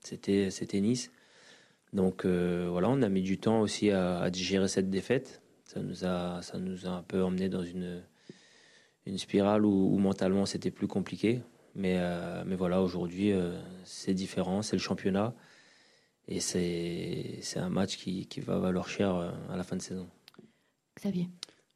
c'était 0.00 0.50
c'était 0.50 0.80
Nice. 0.80 1.10
Donc 1.92 2.24
euh, 2.24 2.68
voilà, 2.70 2.88
on 2.88 3.02
a 3.02 3.08
mis 3.08 3.22
du 3.22 3.38
temps 3.38 3.60
aussi 3.60 3.90
à, 3.90 4.28
digérer 4.30 4.68
cette 4.68 4.90
défaite. 4.90 5.42
Ça 5.64 5.80
nous 5.80 6.04
a 6.04 6.42
ça 6.42 6.58
nous 6.58 6.86
a 6.86 6.90
un 6.90 7.02
peu 7.02 7.22
emmené 7.22 7.48
dans 7.48 7.62
une 7.62 8.02
une 9.06 9.18
spirale 9.18 9.64
où, 9.64 9.98
mentalement 9.98 10.46
c'était 10.46 10.70
plus 10.70 10.86
compliqué. 10.86 11.42
Mais 11.74 11.96
euh, 11.98 12.42
mais 12.46 12.56
voilà, 12.56 12.82
aujourd'hui 12.82 13.32
euh, 13.32 13.60
c'est 13.84 14.14
différent, 14.14 14.62
c'est 14.62 14.76
le 14.76 14.82
championnat. 14.82 15.34
Et 16.30 16.38
c'est 16.38 17.58
un 17.58 17.70
match 17.70 17.96
qui, 17.96 18.26
qui, 18.26 18.40
va 18.40 18.58
valoir 18.60 18.88
cher 18.88 19.16
euh, 19.16 19.32
à 19.48 19.56
la 19.56 19.64
fin 19.64 19.74
de 19.74 19.82
saison. 19.82 20.08
Xavier. 20.96 21.28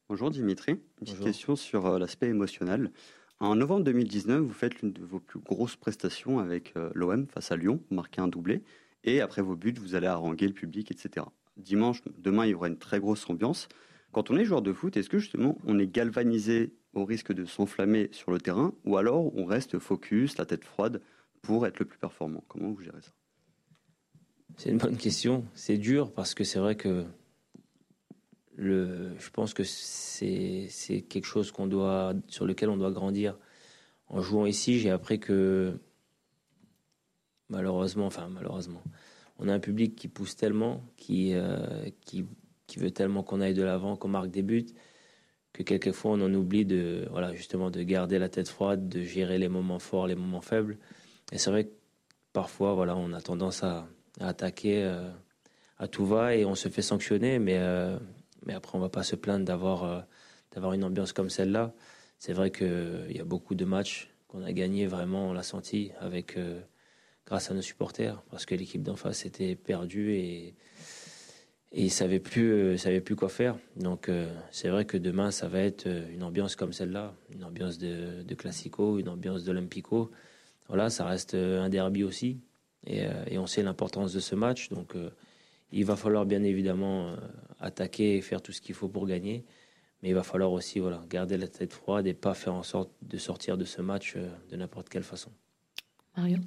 Bonjour 0.08 0.30
Dimitri. 0.30 0.72
Une 0.72 0.78
petite 0.78 1.14
Bonjour. 1.14 1.26
question 1.26 1.56
sur 1.56 1.86
euh, 1.86 1.98
l'aspect 1.98 2.28
émotionnel. 2.28 2.92
En 3.40 3.56
novembre 3.56 3.82
2019, 3.82 4.42
vous 4.42 4.52
faites 4.52 4.80
l'une 4.80 4.92
de 4.92 5.02
vos 5.02 5.18
plus 5.18 5.40
grosses 5.40 5.74
prestations 5.74 6.38
avec 6.38 6.72
euh, 6.76 6.90
l'OM 6.94 7.26
face 7.26 7.50
à 7.50 7.56
Lyon, 7.56 7.82
vous 7.90 7.96
marquez 7.96 8.20
un 8.20 8.28
doublé. 8.28 8.62
Et 9.02 9.20
après 9.20 9.42
vos 9.42 9.56
buts, 9.56 9.74
vous 9.76 9.96
allez 9.96 10.06
haranguer 10.06 10.46
le 10.46 10.54
public, 10.54 10.92
etc. 10.92 11.26
Dimanche, 11.56 12.02
demain, 12.16 12.46
il 12.46 12.50
y 12.50 12.54
aura 12.54 12.68
une 12.68 12.78
très 12.78 13.00
grosse 13.00 13.28
ambiance. 13.28 13.68
Quand 14.12 14.30
on 14.30 14.36
est 14.36 14.44
joueur 14.44 14.62
de 14.62 14.72
foot, 14.72 14.96
est-ce 14.96 15.08
que 15.08 15.18
justement 15.18 15.58
on 15.66 15.80
est 15.80 15.88
galvanisé 15.88 16.76
au 16.92 17.04
risque 17.04 17.32
de 17.32 17.44
s'enflammer 17.44 18.08
sur 18.12 18.30
le 18.30 18.38
terrain 18.38 18.72
ou 18.84 18.98
alors 18.98 19.36
on 19.36 19.46
reste 19.46 19.80
focus, 19.80 20.38
la 20.38 20.46
tête 20.46 20.64
froide 20.64 21.02
pour 21.42 21.66
être 21.66 21.80
le 21.80 21.86
plus 21.86 21.98
performant? 21.98 22.44
Comment 22.46 22.70
vous 22.70 22.80
gérez 22.80 23.02
ça? 23.02 23.10
C'est 24.56 24.70
une 24.70 24.78
bonne 24.78 24.96
question. 24.96 25.44
C'est 25.54 25.78
dur 25.78 26.12
parce 26.12 26.34
que 26.34 26.44
c'est 26.44 26.58
vrai 26.58 26.76
que 26.76 27.04
le, 28.56 29.18
je 29.18 29.30
pense 29.30 29.54
que 29.54 29.64
c'est 29.64 30.68
quelque 31.08 31.26
chose 31.26 31.50
qu'on 31.50 31.66
doit, 31.66 32.14
sur 32.28 32.46
lequel 32.46 32.68
on 32.68 32.76
doit 32.76 32.92
grandir. 32.92 33.36
En 34.08 34.20
jouant 34.22 34.46
ici, 34.46 34.78
j'ai 34.78 34.90
appris 34.90 35.18
que 35.18 35.78
malheureusement, 37.48 38.06
enfin 38.06 38.28
malheureusement, 38.28 38.82
on 39.38 39.48
a 39.48 39.54
un 39.54 39.60
public 39.60 39.96
qui 39.96 40.08
pousse 40.08 40.36
tellement, 40.36 40.84
qui, 40.96 41.34
euh, 41.34 41.88
qui, 42.02 42.24
qui 42.66 42.78
veut 42.78 42.90
tellement 42.90 43.22
qu'on 43.22 43.40
aille 43.40 43.54
de 43.54 43.62
l'avant, 43.62 43.96
qu'on 43.96 44.08
marque 44.08 44.30
des 44.30 44.42
buts, 44.42 44.66
que 45.52 45.62
quelquefois 45.62 46.12
on 46.12 46.20
en 46.20 46.32
oublie 46.32 46.64
de, 46.64 47.08
voilà, 47.10 47.34
justement, 47.34 47.70
de 47.70 47.82
garder 47.82 48.18
la 48.18 48.28
tête 48.28 48.48
froide, 48.48 48.88
de 48.88 49.02
gérer 49.02 49.38
les 49.38 49.48
moments 49.48 49.80
forts, 49.80 50.06
les 50.06 50.14
moments 50.14 50.40
faibles. 50.40 50.78
Et 51.32 51.38
c'est 51.38 51.50
vrai 51.50 51.64
que 51.64 51.72
parfois, 52.32 52.74
voilà, 52.74 52.96
on 52.96 53.12
a 53.12 53.20
tendance 53.20 53.64
à, 53.64 53.88
à 54.20 54.28
attaquer 54.28 54.84
euh, 54.84 55.10
à 55.78 55.88
tout 55.88 56.06
va 56.06 56.34
et 56.34 56.44
on 56.44 56.54
se 56.54 56.68
fait 56.68 56.82
sanctionner, 56.82 57.38
mais, 57.38 57.58
euh, 57.58 57.98
mais 58.46 58.54
après 58.54 58.76
on 58.76 58.80
va 58.80 58.88
pas 58.88 59.02
se 59.02 59.16
plaindre 59.16 59.44
d'avoir 59.44 59.84
euh, 59.84 60.72
une 60.72 60.84
ambiance 60.84 61.12
comme 61.12 61.30
celle-là. 61.30 61.72
C'est 62.18 62.32
vrai 62.32 62.50
qu'il 62.50 63.10
y 63.10 63.20
a 63.20 63.24
beaucoup 63.24 63.54
de 63.54 63.64
matchs 63.64 64.08
qu'on 64.28 64.42
a 64.42 64.52
gagné 64.52 64.86
vraiment, 64.86 65.30
on 65.30 65.32
l'a 65.32 65.42
senti 65.42 65.90
avec 66.00 66.38
grâce 67.26 67.50
à 67.50 67.54
nos 67.54 67.60
supporters, 67.60 68.22
parce 68.30 68.46
que 68.46 68.54
l'équipe 68.54 68.82
d'en 68.82 68.96
face 68.96 69.26
était 69.26 69.56
perdue 69.56 70.12
et, 70.12 70.54
et 71.72 71.82
ils 71.82 71.90
savaient 71.90 72.20
plus, 72.20 72.76
plus 73.04 73.16
quoi 73.16 73.28
faire. 73.28 73.58
Donc 73.76 74.08
c'est 74.52 74.68
vrai 74.68 74.84
que 74.84 74.96
demain 74.96 75.32
ça 75.32 75.48
va 75.48 75.58
être 75.58 75.86
une 75.86 76.22
ambiance 76.22 76.54
comme 76.56 76.72
celle-là, 76.72 77.14
une 77.30 77.44
ambiance 77.44 77.78
de, 77.78 78.22
de 78.22 78.34
classico, 78.34 78.98
une 78.98 79.08
ambiance 79.08 79.44
d'olympico. 79.44 80.10
Voilà, 80.68 80.88
ça 80.88 81.04
reste 81.04 81.34
un 81.34 81.68
derby 81.68 82.04
aussi, 82.04 82.38
et, 82.86 83.06
euh, 83.06 83.24
et 83.26 83.38
on 83.38 83.46
sait 83.46 83.62
l'importance 83.62 84.12
de 84.12 84.20
ce 84.20 84.34
match. 84.34 84.68
Donc 84.68 84.94
euh, 84.94 85.10
il 85.72 85.84
va 85.84 85.96
falloir 85.96 86.26
bien 86.26 86.42
évidemment 86.42 87.08
euh, 87.08 87.16
attaquer 87.60 88.16
et 88.16 88.20
faire 88.20 88.42
tout 88.42 88.52
ce 88.52 88.60
qu'il 88.60 88.74
faut 88.74 88.88
pour 88.88 89.06
gagner, 89.06 89.44
mais 90.02 90.10
il 90.10 90.14
va 90.14 90.22
falloir 90.22 90.52
aussi 90.52 90.80
voilà 90.80 91.04
garder 91.08 91.36
la 91.36 91.48
tête 91.48 91.72
froide 91.72 92.06
et 92.06 92.14
pas 92.14 92.34
faire 92.34 92.54
en 92.54 92.62
sorte 92.62 92.90
de 93.02 93.18
sortir 93.18 93.56
de 93.56 93.64
ce 93.64 93.82
match 93.82 94.14
euh, 94.16 94.28
de 94.50 94.56
n'importe 94.56 94.88
quelle 94.88 95.04
façon. 95.04 95.32
Mario? 96.16 96.38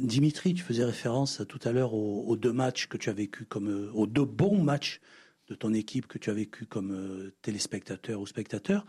Dimitri, 0.00 0.54
tu 0.54 0.62
faisais 0.62 0.84
référence 0.84 1.42
tout 1.48 1.58
à 1.64 1.72
l'heure 1.72 1.94
aux, 1.94 2.22
aux 2.28 2.36
deux 2.36 2.52
matchs 2.52 2.86
que 2.86 2.96
tu 2.96 3.10
as 3.10 3.12
vécu 3.12 3.44
comme 3.44 3.90
aux 3.92 4.06
deux 4.06 4.24
bons 4.24 4.62
matchs 4.62 5.00
de 5.48 5.54
ton 5.54 5.74
équipe 5.74 6.06
que 6.06 6.18
tu 6.18 6.30
as 6.30 6.34
vécu 6.34 6.66
comme 6.66 6.92
euh, 6.92 7.34
téléspectateur 7.42 8.20
ou 8.20 8.26
spectateur. 8.26 8.86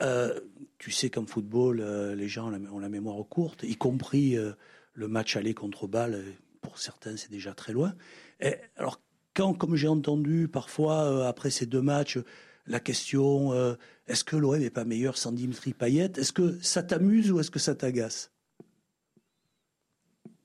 Euh, 0.00 0.40
tu 0.78 0.90
sais 0.90 1.10
qu'en 1.10 1.26
football, 1.26 1.80
euh, 1.80 2.14
les 2.14 2.28
gens 2.28 2.46
ont 2.46 2.50
la, 2.50 2.58
ont 2.72 2.78
la 2.78 2.88
mémoire 2.88 3.22
courte, 3.28 3.62
y 3.62 3.76
compris 3.76 4.36
euh, 4.36 4.52
le 4.98 5.08
match 5.08 5.36
aller 5.36 5.54
contre 5.54 5.86
Bâle. 5.86 6.14
euh, 6.14 6.32
Pour 6.60 6.78
certains, 6.78 7.16
c'est 7.16 7.30
déjà 7.30 7.54
très 7.54 7.72
loin. 7.72 7.94
Et, 8.40 8.56
alors, 8.76 9.00
quand, 9.34 9.54
comme 9.54 9.76
j'ai 9.76 9.88
entendu 9.88 10.48
parfois 10.48 11.04
euh, 11.04 11.28
après 11.28 11.50
ces 11.50 11.66
deux 11.66 11.80
matchs, 11.80 12.18
la 12.66 12.80
question 12.80 13.52
euh, 13.52 13.74
est-ce 14.08 14.24
que 14.24 14.36
l'OM 14.36 14.58
n'est 14.58 14.70
pas 14.70 14.84
meilleur 14.84 15.16
sans 15.16 15.32
Dimitri 15.32 15.72
Payet? 15.72 16.12
Est-ce 16.16 16.32
que 16.32 16.58
ça 16.60 16.82
t'amuse 16.82 17.30
ou 17.30 17.38
est-ce 17.38 17.50
que 17.50 17.60
ça 17.60 17.74
t'agace? 17.74 18.32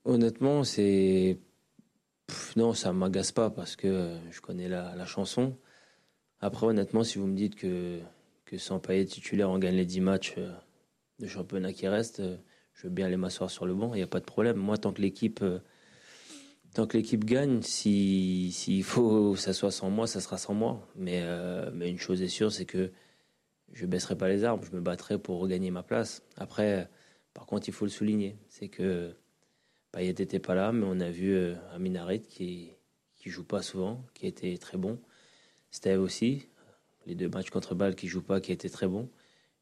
Honnêtement, 0.04 0.64
c'est. 0.64 1.38
Non, 2.56 2.72
ça 2.72 2.92
m'agace 2.92 3.32
pas 3.32 3.50
parce 3.50 3.76
que 3.76 4.16
je 4.30 4.40
connais 4.40 4.68
la, 4.68 5.04
chanson. 5.04 5.58
Après, 6.40 6.66
honnêtement, 6.66 7.04
si 7.04 7.18
vous 7.18 7.26
me 7.26 7.36
dites 7.36 7.54
que, 7.54 8.00
que 8.44 8.56
sans 8.56 8.78
Payet 8.78 9.04
titulaire, 9.04 9.50
on 9.50 9.58
gagne 9.58 9.74
les 9.74 9.84
10 9.84 10.00
matchs 10.00 10.36
de 11.18 11.26
championnat 11.26 11.72
qui 11.72 11.86
restent, 11.86 12.22
je 12.74 12.84
veux 12.84 12.92
bien 12.92 13.06
aller 13.06 13.16
m'asseoir 13.16 13.50
sur 13.50 13.66
le 13.66 13.74
banc, 13.74 13.94
il 13.94 13.98
n'y 13.98 14.02
a 14.02 14.06
pas 14.06 14.20
de 14.20 14.24
problème. 14.24 14.56
Moi, 14.56 14.76
tant 14.78 14.92
que 14.92 15.00
l'équipe. 15.02 15.40
euh, 15.42 15.58
Tant 16.74 16.86
que 16.88 16.96
l'équipe 16.96 17.24
gagne, 17.24 17.62
si- 17.62 18.50
s'il 18.52 18.82
faut 18.82 19.34
que 19.34 19.38
ça 19.38 19.52
soit 19.52 19.70
sans 19.70 19.90
moi, 19.90 20.08
ça 20.08 20.20
sera 20.20 20.38
sans 20.38 20.54
moi. 20.54 20.84
Mais, 20.96 21.20
euh, 21.22 21.70
mais 21.72 21.88
une 21.88 21.98
chose 22.00 22.20
est 22.20 22.26
sûre, 22.28 22.50
c'est 22.52 22.64
que 22.64 22.90
je 23.72 23.86
baisserai 23.86 24.16
pas 24.18 24.28
les 24.28 24.42
armes, 24.44 24.60
je 24.64 24.72
me 24.72 24.80
battrai 24.80 25.18
pour 25.18 25.38
regagner 25.38 25.70
ma 25.70 25.84
place. 25.84 26.22
Après, 26.36 26.88
par 27.32 27.46
contre, 27.46 27.68
il 27.68 27.72
faut 27.72 27.84
le 27.84 27.92
souligner, 27.92 28.36
c'est 28.48 28.68
que 28.68 29.14
Payet 29.92 30.14
n'était 30.18 30.40
pas 30.40 30.56
là, 30.56 30.72
mais 30.72 30.84
on 30.88 30.98
a 30.98 31.10
vu 31.10 31.32
euh, 31.34 31.54
Amin 31.72 32.18
qui 32.18 32.72
qui 33.16 33.30
joue 33.30 33.44
pas 33.44 33.62
souvent, 33.62 34.04
qui 34.12 34.26
était 34.26 34.58
très 34.58 34.76
bon. 34.76 34.98
Steve 35.70 36.00
aussi, 36.00 36.48
les 37.06 37.14
deux 37.14 37.28
matchs 37.28 37.50
contre 37.50 37.74
Bâle 37.76 37.94
qui 37.94 38.08
joue 38.08 38.22
pas, 38.22 38.40
qui 38.40 38.52
étaient 38.52 38.68
très 38.68 38.88
bons. 38.88 39.08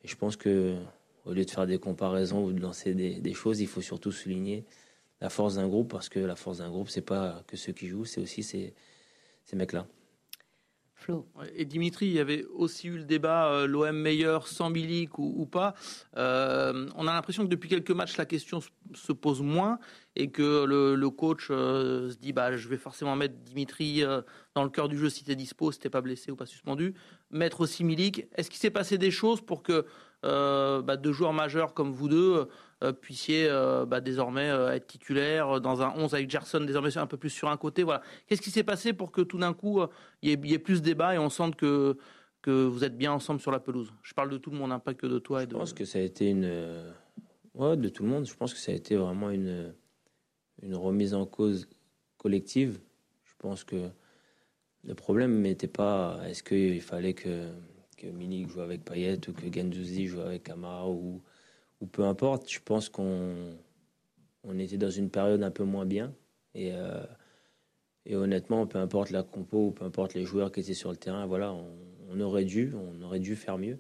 Et 0.03 0.09
je 0.09 0.17
pense 0.17 0.37
que 0.37 0.77
au 1.25 1.33
lieu 1.33 1.45
de 1.45 1.51
faire 1.51 1.67
des 1.67 1.79
comparaisons 1.79 2.45
ou 2.45 2.53
de 2.53 2.61
lancer 2.61 2.95
des, 2.95 3.21
des 3.21 3.35
choses, 3.35 3.61
il 3.61 3.67
faut 3.69 3.81
surtout 3.83 4.13
souligner 4.13 4.65
la 5.21 5.31
force 5.31 5.55
d'un 5.55 5.69
groupe 5.69 5.91
parce 5.91 6.09
que 6.09 6.19
la 6.19 6.37
force 6.37 6.59
d'un 6.59 6.69
groupe, 6.71 6.89
c'est 6.89 7.01
pas 7.01 7.43
que 7.47 7.57
ceux 7.57 7.73
qui 7.73 7.87
jouent, 7.89 8.05
c'est 8.05 8.21
aussi 8.21 8.43
ces, 8.43 8.75
ces 9.45 9.57
mecs-là. 9.57 9.87
Flo 10.95 11.27
Et 11.57 11.65
Dimitri, 11.65 12.07
il 12.07 12.13
y 12.13 12.21
avait 12.21 12.45
aussi 12.45 12.87
eu 12.87 12.99
le 12.99 13.05
débat 13.05 13.53
euh, 13.53 13.67
l'OM 13.67 13.97
meilleur 13.97 14.47
sans 14.47 14.71
Milik 14.71 15.19
ou, 15.19 15.35
ou 15.37 15.47
pas. 15.47 15.75
Euh, 16.17 16.89
on 16.95 17.09
a 17.09 17.13
l'impression 17.13 17.43
que 17.43 17.49
depuis 17.49 17.69
quelques 17.69 17.91
matchs, 17.91 18.17
la 18.17 18.25
question 18.25 18.61
se- 18.61 18.69
se 18.95 19.13
pose 19.13 19.43
moins 19.43 19.81
et 20.15 20.31
que 20.31 20.65
le, 20.65 20.95
le 20.95 21.11
coach 21.11 21.49
euh, 21.51 22.11
se 22.11 22.17
dit 22.19 22.33
bah, 22.33 22.57
je 22.57 22.69
vais 22.69 22.77
forcément 22.77 23.17
mettre 23.17 23.35
Dimitri 23.35 24.05
euh, 24.05 24.23
dans 24.55 24.63
le 24.63 24.71
cœur 24.71 24.89
du 24.89 24.97
jeu 24.97 25.11
si 25.11 25.25
t'es 25.25 25.35
dispo, 25.35 25.73
si 25.73 25.81
t'es 25.81 25.91
pas 25.91 26.03
blessé 26.03 26.31
ou 26.31 26.37
pas 26.37 26.47
suspendu. 26.47 26.95
Mettre 27.33 27.63
aussi 27.63 27.83
Milik. 27.83 28.27
Est-ce 28.37 28.49
qu'il 28.49 28.61
s'est 28.61 28.71
passé 28.71 28.97
des 28.97 29.11
choses 29.11 29.41
pour 29.41 29.65
que 29.65 29.87
bah, 30.23 30.97
deux 30.97 31.13
joueurs 31.13 31.33
majeurs 31.33 31.75
comme 31.75 31.93
vous 31.93 32.09
deux 32.09 32.47
euh, 32.83 32.93
puissiez 32.93 33.47
euh, 33.49 33.85
bah, 33.87 34.01
désormais 34.01 34.49
euh, 34.51 34.73
être 34.73 34.87
titulaires 34.87 35.61
dans 35.61 35.83
un 35.83 35.93
11 35.97 36.15
avec 36.15 36.29
Gerson 36.31 36.61
désormais 36.61 36.97
un 36.99 37.07
peu 37.07 37.17
plus 37.17 37.31
sur 37.31 37.49
un 37.49 37.57
côté 37.57 37.83
Voilà. 37.83 38.03
Qu'est-ce 38.27 38.43
qui 38.43 38.51
s'est 38.51 38.65
passé 38.65 38.93
pour 38.93 39.11
que 39.13 39.21
tout 39.23 39.39
d'un 39.39 39.53
coup 39.53 39.81
euh, 39.81 39.87
il 40.23 40.31
y, 40.31 40.33
ait- 40.33 40.41
il 40.43 40.51
y 40.51 40.55
ait 40.55 40.59
plus 40.59 40.81
de 40.81 40.87
débat 40.87 41.15
et 41.15 41.19
on 41.19 41.31
sente 41.31 41.57
que, 41.57 41.97
que 42.41 42.51
vous 42.65 42.83
êtes 42.85 42.97
bien 42.97 43.13
ensemble 43.13 43.41
sur 43.41 43.51
la 43.53 43.61
pelouse? 43.61 43.93
Je 44.03 44.15
parle 44.15 44.31
de 44.31 44.39
tout 44.39 44.51
le 44.51 44.59
monde, 44.59 44.73
hein, 44.73 44.79
pas 44.81 44.95
que 44.95 45.07
de 45.07 45.19
toi 45.19 45.43
et 45.43 45.45
Je 45.45 45.51
de. 45.51 45.55
pense 45.55 45.73
que 45.73 45.85
ça 45.85 45.99
a 45.99 46.03
été 46.03 46.29
une. 46.29 46.45
euh, 46.45 46.91
Ouais, 47.55 47.77
de 47.77 47.89
tout 47.89 48.03
le 48.03 48.09
monde. 48.09 48.25
Je 48.27 48.35
pense 48.35 48.55
que 48.55 48.59
ça 48.61 48.73
a 48.73 48.75
été 48.75 48.97
vraiment 48.97 49.29
une, 49.31 49.75
une 50.63 50.75
remise 50.75 51.13
en 51.15 51.27
cause 51.27 51.69
collective. 52.17 52.81
Je 53.25 53.33
pense 53.39 53.63
que 53.63 53.91
le 54.85 54.95
problème 54.95 55.41
n'était 55.43 55.69
pas 55.69 56.19
est-ce 56.27 56.43
qu'il 56.43 56.81
fallait 56.81 57.13
que, 57.15 57.49
que 58.03 58.09
Milik 58.09 58.49
joue 58.49 58.61
avec 58.61 58.85
Payet 58.85 59.29
ou 59.29 59.33
que 59.33 59.53
Gendouzi 59.53 60.07
joue 60.07 60.21
avec 60.21 60.43
Kamara 60.43 60.89
ou, 60.89 61.23
ou 61.81 61.87
peu 61.87 62.05
importe. 62.05 62.51
Je 62.51 62.59
pense 62.65 62.89
qu'on 62.89 63.55
on 64.43 64.59
était 64.59 64.77
dans 64.77 64.91
une 64.91 65.09
période 65.09 65.43
un 65.43 65.51
peu 65.53 65.65
moins 65.65 65.87
bien. 65.87 66.13
Et, 66.55 66.73
euh, 66.73 67.05
et 68.05 68.17
honnêtement, 68.17 68.67
peu 68.67 68.79
importe 68.79 69.11
la 69.11 69.23
compo 69.23 69.69
ou 69.69 69.71
peu 69.71 69.85
importe 69.85 70.15
les 70.15 70.25
joueurs 70.25 70.51
qui 70.51 70.61
étaient 70.61 70.75
sur 70.75 70.91
le 70.91 70.97
terrain, 70.97 71.27
voilà, 71.27 71.55
on, 72.11 72.21
aurait 72.21 72.45
dû, 72.45 72.73
on 72.75 73.01
aurait 73.03 73.21
dû 73.21 73.37
faire 73.37 73.57
mieux. 73.57 73.79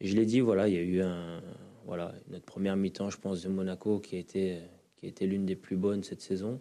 Je 0.00 0.14
l'ai 0.16 0.26
dit, 0.26 0.40
voilà, 0.40 0.68
il 0.68 0.74
y 0.74 0.78
a 0.78 0.82
eu 0.82 1.00
un, 1.00 1.40
voilà, 1.86 2.14
notre 2.28 2.44
première 2.44 2.76
mi-temps, 2.76 3.10
je 3.10 3.18
pense, 3.18 3.42
de 3.42 3.48
Monaco 3.48 4.00
qui 4.00 4.16
a 4.16 4.18
été, 4.18 4.58
qui 4.96 5.06
a 5.06 5.08
été 5.08 5.26
l'une 5.26 5.46
des 5.46 5.56
plus 5.56 5.76
bonnes 5.76 6.02
cette 6.02 6.20
saison. 6.20 6.60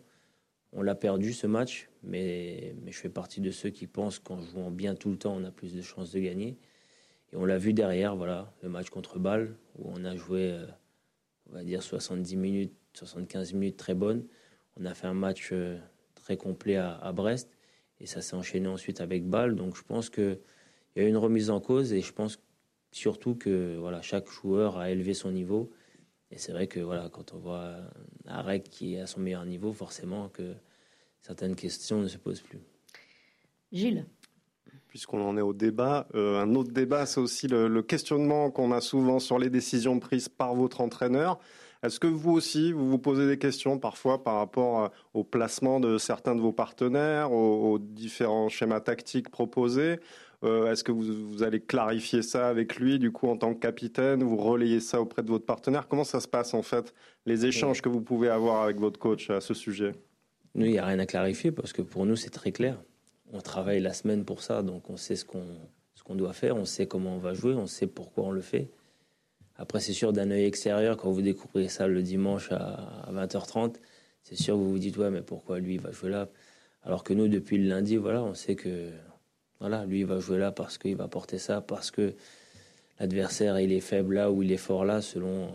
On 0.71 0.81
l'a 0.83 0.95
perdu 0.95 1.33
ce 1.33 1.47
match, 1.47 1.89
mais, 2.03 2.75
je 2.85 2.97
fais 2.97 3.09
partie 3.09 3.41
de 3.41 3.51
ceux 3.51 3.69
qui 3.69 3.87
pensent 3.87 4.19
qu'en 4.19 4.41
jouant 4.41 4.69
bien 4.69 4.95
tout 4.95 5.09
le 5.09 5.17
temps, 5.17 5.35
on 5.35 5.43
a 5.43 5.51
plus 5.51 5.73
de 5.73 5.81
chances 5.81 6.11
de 6.11 6.19
gagner. 6.19 6.57
Et 7.33 7.35
on 7.35 7.45
l'a 7.45 7.57
vu 7.57 7.73
derrière, 7.73 8.15
voilà, 8.15 8.53
le 8.61 8.69
match 8.69 8.89
contre 8.89 9.19
Bâle, 9.19 9.55
où 9.77 9.89
on 9.93 10.05
a 10.05 10.15
joué, 10.15 10.51
euh, 10.51 10.65
on 11.49 11.53
va 11.53 11.63
dire, 11.63 11.81
70 11.81 12.35
minutes, 12.37 12.73
75 12.93 13.53
minutes 13.53 13.77
très 13.77 13.95
bonnes. 13.95 14.25
On 14.79 14.85
a 14.85 14.93
fait 14.93 15.07
un 15.07 15.13
match 15.13 15.49
euh, 15.51 15.79
très 16.15 16.37
complet 16.37 16.75
à, 16.75 16.97
à 16.97 17.11
Brest, 17.13 17.49
et 17.99 18.05
ça 18.05 18.21
s'est 18.21 18.35
enchaîné 18.35 18.67
ensuite 18.67 19.01
avec 19.01 19.25
Bâle. 19.27 19.55
Donc 19.55 19.75
je 19.75 19.83
pense 19.83 20.09
qu'il 20.09 20.39
y 20.95 20.99
a 20.99 21.03
eu 21.03 21.07
une 21.07 21.17
remise 21.17 21.49
en 21.49 21.59
cause, 21.59 21.93
et 21.93 22.01
je 22.01 22.13
pense 22.13 22.39
surtout 22.91 23.35
que 23.35 23.77
voilà, 23.77 24.01
chaque 24.01 24.29
joueur 24.29 24.77
a 24.77 24.91
élevé 24.91 25.13
son 25.13 25.31
niveau. 25.31 25.71
Et 26.31 26.37
c'est 26.37 26.51
vrai 26.51 26.67
que 26.67 26.79
voilà, 26.79 27.09
quand 27.09 27.33
on 27.33 27.37
voit 27.37 27.75
Arek 28.27 28.63
qui 28.69 28.95
est 28.95 29.01
à 29.01 29.07
son 29.07 29.19
meilleur 29.19 29.45
niveau, 29.45 29.73
forcément 29.73 30.29
que 30.29 30.53
certaines 31.21 31.55
questions 31.55 31.99
ne 31.99 32.07
se 32.07 32.17
posent 32.17 32.41
plus. 32.41 32.59
Gilles? 33.71 34.05
Puisqu'on 34.87 35.21
en 35.21 35.37
est 35.37 35.41
au 35.41 35.53
débat, 35.53 36.07
euh, 36.15 36.41
un 36.41 36.55
autre 36.55 36.71
débat, 36.71 37.05
c'est 37.05 37.19
aussi 37.19 37.47
le, 37.47 37.67
le 37.67 37.81
questionnement 37.83 38.49
qu'on 38.49 38.71
a 38.71 38.81
souvent 38.81 39.19
sur 39.19 39.37
les 39.37 39.49
décisions 39.49 39.99
prises 39.99 40.29
par 40.29 40.55
votre 40.55 40.81
entraîneur. 40.81 41.39
Est-ce 41.83 41.99
que 41.99 42.07
vous 42.07 42.31
aussi, 42.31 42.73
vous 42.73 42.89
vous 42.89 42.97
posez 42.97 43.27
des 43.27 43.37
questions 43.37 43.79
parfois 43.79 44.23
par 44.23 44.35
rapport 44.35 44.83
euh, 44.83 44.87
au 45.13 45.23
placement 45.23 45.79
de 45.79 45.97
certains 45.97 46.35
de 46.35 46.41
vos 46.41 46.51
partenaires, 46.51 47.31
aux, 47.31 47.73
aux 47.73 47.79
différents 47.79 48.49
schémas 48.49 48.81
tactiques 48.81 49.29
proposés 49.29 49.99
Euh, 50.43 50.71
Est-ce 50.71 50.83
que 50.83 50.91
vous, 50.91 51.43
allez 51.43 51.59
clarifier 51.59 52.21
ça 52.21 52.47
avec 52.47 52.77
lui, 52.77 52.97
du 52.97 53.11
coup, 53.11 53.27
en 53.27 53.37
tant 53.37 53.53
que 53.53 53.59
capitaine 53.59 54.23
Vous 54.23 54.37
relayez 54.37 54.79
ça 54.79 55.01
auprès 55.01 55.21
de 55.21 55.27
votre 55.27 55.45
partenaire? 55.45 55.87
Comment 55.87 56.05
ça 56.05 56.19
se 56.19 56.27
passe, 56.27 56.53
en 56.53 56.61
fait, 56.61 56.93
les 57.25 57.45
échanges 57.45 57.81
que 57.81 57.89
vous 57.89 58.01
pouvez 58.01 58.29
avoir 58.29 58.63
avec 58.63 58.77
votre 58.77 58.99
coach 58.99 59.29
à 59.29 59.41
ce 59.41 59.53
sujet? 59.53 59.91
Nous, 60.55 60.65
il 60.65 60.71
n'y 60.71 60.79
a 60.79 60.85
rien 60.85 60.99
à 60.99 61.05
clarifier 61.05 61.51
parce 61.51 61.73
que 61.73 61.81
pour 61.81 62.05
nous, 62.05 62.15
c'est 62.15 62.29
très 62.29 62.51
clair. 62.51 62.81
On 63.31 63.41
travaille 63.41 63.81
la 63.81 63.93
semaine 63.93 64.25
pour 64.25 64.41
ça, 64.41 64.63
donc 64.63 64.89
on 64.89 64.97
sait 64.97 65.15
ce 65.15 65.25
qu'on 65.25 66.15
doit 66.15 66.33
faire, 66.33 66.55
on 66.55 66.65
sait 66.65 66.87
comment 66.87 67.15
on 67.15 67.19
va 67.19 67.33
jouer, 67.33 67.53
on 67.53 67.67
sait 67.67 67.85
pourquoi 67.85 68.23
on 68.25 68.31
le 68.31 68.41
fait. 68.41 68.71
Après, 69.57 69.81
c'est 69.81 69.93
sûr, 69.93 70.13
d'un 70.13 70.31
œil 70.31 70.45
extérieur, 70.45 70.95
quand 70.97 71.11
vous 71.11 71.21
découvrez 71.21 71.67
ça 71.67 71.87
le 71.87 72.01
dimanche 72.01 72.51
à, 72.51 73.03
à 73.03 73.11
20h30, 73.11 73.75
c'est 74.23 74.35
sûr 74.35 74.55
que 74.55 74.59
vous 74.59 74.71
vous 74.71 74.79
dites, 74.79 74.97
ouais, 74.97 75.11
mais 75.11 75.21
pourquoi 75.21 75.59
lui, 75.59 75.75
il 75.75 75.81
va 75.81 75.91
jouer 75.91 76.09
là? 76.09 76.29
Alors 76.81 77.03
que 77.03 77.13
nous, 77.13 77.27
depuis 77.27 77.57
le 77.57 77.67
lundi, 77.67 77.97
voilà, 77.97 78.23
on 78.23 78.33
sait 78.33 78.55
que 78.55 78.89
voilà, 79.59 79.85
lui, 79.85 80.01
il 80.01 80.05
va 80.05 80.19
jouer 80.19 80.37
là 80.37 80.51
parce 80.51 80.77
qu'il 80.77 80.95
va 80.95 81.07
porter 81.07 81.37
ça, 81.37 81.59
parce 81.61 81.91
que 81.91 82.13
l'adversaire, 82.99 83.59
il 83.59 83.73
est 83.73 83.81
faible 83.81 84.15
là 84.15 84.31
ou 84.31 84.41
il 84.41 84.51
est 84.51 84.57
fort 84.57 84.85
là, 84.85 85.01
selon, 85.01 85.51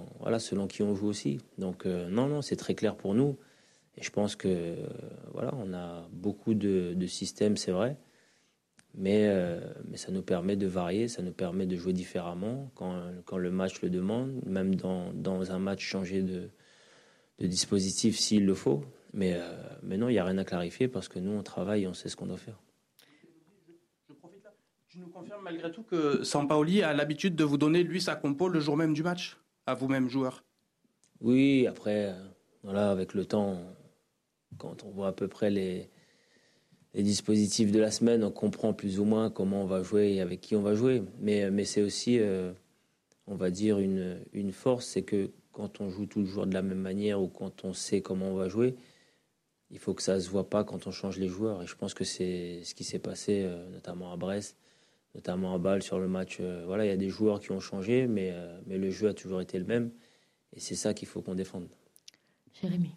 qui 0.68 0.82
on 0.82 0.94
joue 0.94 1.08
aussi. 1.08 1.40
Donc, 1.58 1.87
euh, 1.87 2.08
non, 2.08 2.26
non, 2.26 2.42
c'est 2.42 2.56
très 2.56 2.75
clair 2.75 2.96
pour 2.96 3.14
nous. 3.14 3.38
Et 3.96 4.02
je 4.02 4.11
pense 4.11 4.37
que 4.37 4.49
euh, 4.49 4.87
voilà, 5.32 5.52
on 5.56 5.73
a 5.73 6.06
beaucoup 6.12 6.54
de, 6.54 7.06
systèmes, 7.06 7.56
c'est 7.56 7.70
vrai, 7.70 7.96
mais, 8.94 9.26
euh, 9.28 9.61
mais 9.88 9.96
ça 9.96 10.12
nous 10.12 10.23
permet 10.23 10.56
de 10.56 10.66
varier, 10.66 11.08
ça 11.08 11.23
nous 11.23 11.32
permet 11.32 11.66
de 11.66 11.76
jouer 11.76 11.92
différemment 11.92 12.70
quand, 12.75 13.38
le 13.38 13.50
match 13.50 13.80
le 13.82 13.90
demande, 13.90 14.40
même 14.46 14.75
dans, 14.75 15.52
un 15.52 15.58
match 15.58 15.82
changer 15.82 16.23
de, 16.23 16.50
dispositif 17.40 18.18
s'il 18.18 18.44
le 18.44 18.54
faut. 18.54 18.84
Mais, 19.12 19.38
mais 19.82 19.96
non, 19.96 20.08
il 20.08 20.12
n'y 20.12 20.18
a 20.18 20.25
rien 20.25 20.38
à 20.38 20.44
clarifier 20.44 20.88
parce 20.88 21.08
que 21.08 21.20
nous, 21.20 21.30
on 21.30 21.42
travaille 21.44 21.87
on 21.87 21.94
sait 21.94 22.08
ce 22.08 22.16
qu'on 22.16 22.26
doit 22.26 22.37
faire. 22.37 22.58
Tu 24.94 25.00
nous 25.00 25.08
confirmes 25.08 25.42
malgré 25.42 25.72
tout 25.72 25.82
que 25.82 26.22
Sampaoli 26.22 26.80
a 26.84 26.92
l'habitude 26.92 27.34
de 27.34 27.42
vous 27.42 27.56
donner, 27.56 27.82
lui, 27.82 28.00
sa 28.00 28.14
compo 28.14 28.48
le 28.48 28.60
jour 28.60 28.76
même 28.76 28.94
du 28.94 29.02
match, 29.02 29.36
à 29.66 29.74
vous-même, 29.74 30.08
joueur? 30.08 30.44
Oui, 31.20 31.66
après, 31.66 32.10
euh, 32.10 32.24
voilà, 32.62 32.92
avec 32.92 33.12
le 33.12 33.24
temps, 33.24 33.58
quand 34.56 34.84
on 34.84 34.90
voit 34.90 35.08
à 35.08 35.12
peu 35.12 35.26
près 35.26 35.50
les, 35.50 35.90
dispositifs 36.94 37.72
de 37.72 37.80
la 37.80 37.90
semaine, 37.90 38.22
on 38.22 38.30
comprend 38.30 38.72
plus 38.72 39.00
ou 39.00 39.04
moins 39.04 39.30
comment 39.30 39.62
on 39.62 39.66
va 39.66 39.82
jouer 39.82 40.12
et 40.12 40.20
avec 40.20 40.40
qui 40.40 40.54
on 40.54 40.62
va 40.62 40.76
jouer. 40.76 41.02
Mais, 41.18 41.50
mais 41.50 41.64
c'est 41.64 41.82
aussi, 41.82 42.20
euh, 42.20 42.52
on 43.26 43.34
va 43.34 43.50
dire, 43.50 43.80
une, 43.80 44.52
force, 44.52 44.86
c'est 44.86 45.02
que 45.02 45.32
quand 45.50 45.80
on 45.80 45.90
joue 45.90 46.06
toujours 46.06 46.46
de 46.46 46.54
la 46.54 46.62
même 46.62 46.78
manière 46.78 47.20
ou 47.20 47.26
quand 47.26 47.64
on 47.64 47.72
sait 47.72 48.00
comment 48.00 48.28
on 48.28 48.36
va 48.36 48.48
jouer, 48.48 48.76
il 49.72 49.80
faut 49.80 49.92
que 49.92 50.04
ça 50.04 50.20
se 50.20 50.30
voit 50.30 50.48
pas 50.48 50.62
quand 50.62 50.86
on 50.86 50.92
change 50.92 51.18
les 51.18 51.26
joueurs. 51.26 51.64
Et 51.64 51.66
je 51.66 51.74
pense 51.74 51.94
que 51.94 52.04
c'est 52.04 52.60
ce 52.62 52.76
qui 52.76 52.84
s'est 52.84 53.00
passé, 53.00 53.42
euh, 53.42 53.68
notamment 53.70 54.12
à 54.12 54.16
Brest, 54.16 54.56
notamment 55.14 55.54
à 55.54 55.59
Bâle 55.59 55.83
sur 55.83 55.99
le 55.99 56.09
match. 56.09 56.38
Euh, 56.40 56.64
voilà, 56.66 56.85
il 56.85 56.88
y 56.88 56.92
a 56.92 56.97
des 56.97 57.11
joueurs 57.11 57.40
qui 57.40 57.52
ont 57.52 57.61
changé, 57.61 58.06
mais, 58.06 58.35
mais 58.66 58.78
le 58.78 58.90
jeu 58.90 59.09
a 59.09 59.14
toujours 59.14 59.40
été 59.40 59.59
le 59.59 59.64
même. 59.64 59.90
Et 60.52 60.61
c'est 60.61 60.76
ça 60.76 60.94
qu'il 60.94 61.09
faut 61.09 61.23
qu'on 61.23 61.35
défende. 61.35 61.68
Jérémy. 62.61 62.94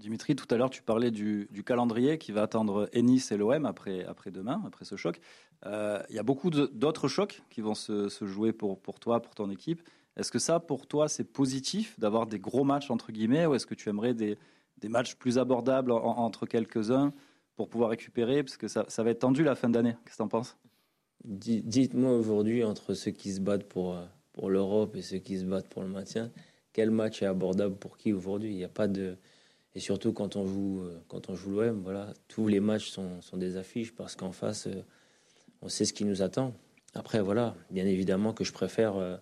Dimitri, 0.00 0.34
tout 0.34 0.46
à 0.50 0.56
l'heure, 0.56 0.70
tu 0.70 0.82
parlais 0.82 1.10
du, 1.10 1.46
calendrier 1.64 2.16
qui 2.16 2.32
va 2.32 2.42
attendre 2.42 2.88
Ennis 2.94 3.30
et 3.30 3.36
l'OM 3.36 3.66
après, 3.66 4.04
après 4.04 4.30
demain, 4.30 4.62
après 4.66 4.86
ce 4.86 4.96
choc. 4.96 5.20
Euh, 5.66 6.02
il 6.08 6.16
y 6.16 6.18
a 6.18 6.22
beaucoup 6.22 6.48
d'autres 6.50 7.06
chocs 7.06 7.42
qui 7.50 7.60
vont 7.60 7.74
se, 7.74 8.08
jouer 8.22 8.52
pour, 8.52 8.80
pour 8.80 8.98
toi, 8.98 9.20
pour 9.20 9.34
ton 9.34 9.50
équipe. 9.50 9.82
Est-ce 10.16 10.32
que 10.32 10.38
ça, 10.38 10.58
pour 10.58 10.86
toi, 10.86 11.08
c'est 11.08 11.24
positif 11.24 12.00
d'avoir 12.00 12.26
des 12.26 12.38
gros 12.38 12.64
matchs, 12.64 12.90
entre 12.90 13.12
guillemets, 13.12 13.44
ou 13.44 13.54
est-ce 13.54 13.66
que 13.66 13.74
tu 13.74 13.90
aimerais 13.90 14.14
des, 14.14 14.38
des 14.78 14.88
matchs 14.88 15.16
plus 15.16 15.38
abordables 15.38 15.92
entre 15.92 16.46
quelques-uns 16.46 17.12
pour 17.54 17.68
pouvoir 17.68 17.90
récupérer 17.90 18.42
Parce 18.42 18.56
que 18.56 18.68
ça, 18.68 18.86
ça 18.88 19.02
va 19.02 19.10
être 19.10 19.20
tendu 19.20 19.44
la 19.44 19.54
fin 19.54 19.68
d'année. 19.68 19.96
Qu'est-ce 20.04 20.14
que 20.14 20.16
tu 20.16 20.22
en 20.22 20.28
penses? 20.28 20.56
Dites-moi 21.24 22.12
aujourd'hui, 22.12 22.64
entre 22.64 22.94
ceux 22.94 23.10
qui 23.10 23.32
se 23.32 23.40
battent 23.40 23.68
pour, 23.68 23.96
pour 24.32 24.50
l'Europe 24.50 24.96
et 24.96 25.02
ceux 25.02 25.18
qui 25.18 25.38
se 25.38 25.44
battent 25.44 25.68
pour 25.68 25.82
le 25.82 25.88
maintien, 25.88 26.30
quel 26.72 26.90
match 26.90 27.22
est 27.22 27.26
abordable 27.26 27.76
pour 27.76 27.98
qui 27.98 28.12
aujourd'hui? 28.12 28.50
Il 28.50 28.56
n'y 28.56 28.64
a 28.64 28.68
pas 28.68 28.88
de 28.88 29.16
et 29.74 29.80
surtout 29.80 30.12
quand 30.12 30.36
on 30.36 30.46
joue, 30.46 30.80
euh, 30.82 31.00
quand 31.08 31.30
on 31.30 31.34
l'OM, 31.34 31.82
voilà, 31.82 32.12
tous 32.28 32.48
les 32.48 32.60
matchs 32.60 32.90
sont, 32.90 33.20
sont 33.20 33.36
des 33.36 33.56
affiches 33.56 33.94
parce 33.94 34.16
qu'en 34.16 34.32
face, 34.32 34.66
euh, 34.66 34.82
on 35.62 35.68
sait 35.68 35.84
ce 35.84 35.92
qui 35.92 36.04
nous 36.04 36.22
attend. 36.22 36.54
Après, 36.94 37.20
voilà, 37.20 37.54
bien 37.70 37.86
évidemment 37.86 38.32
que 38.32 38.42
je 38.42 38.52
préfère 38.52 38.96
euh, 38.96 39.16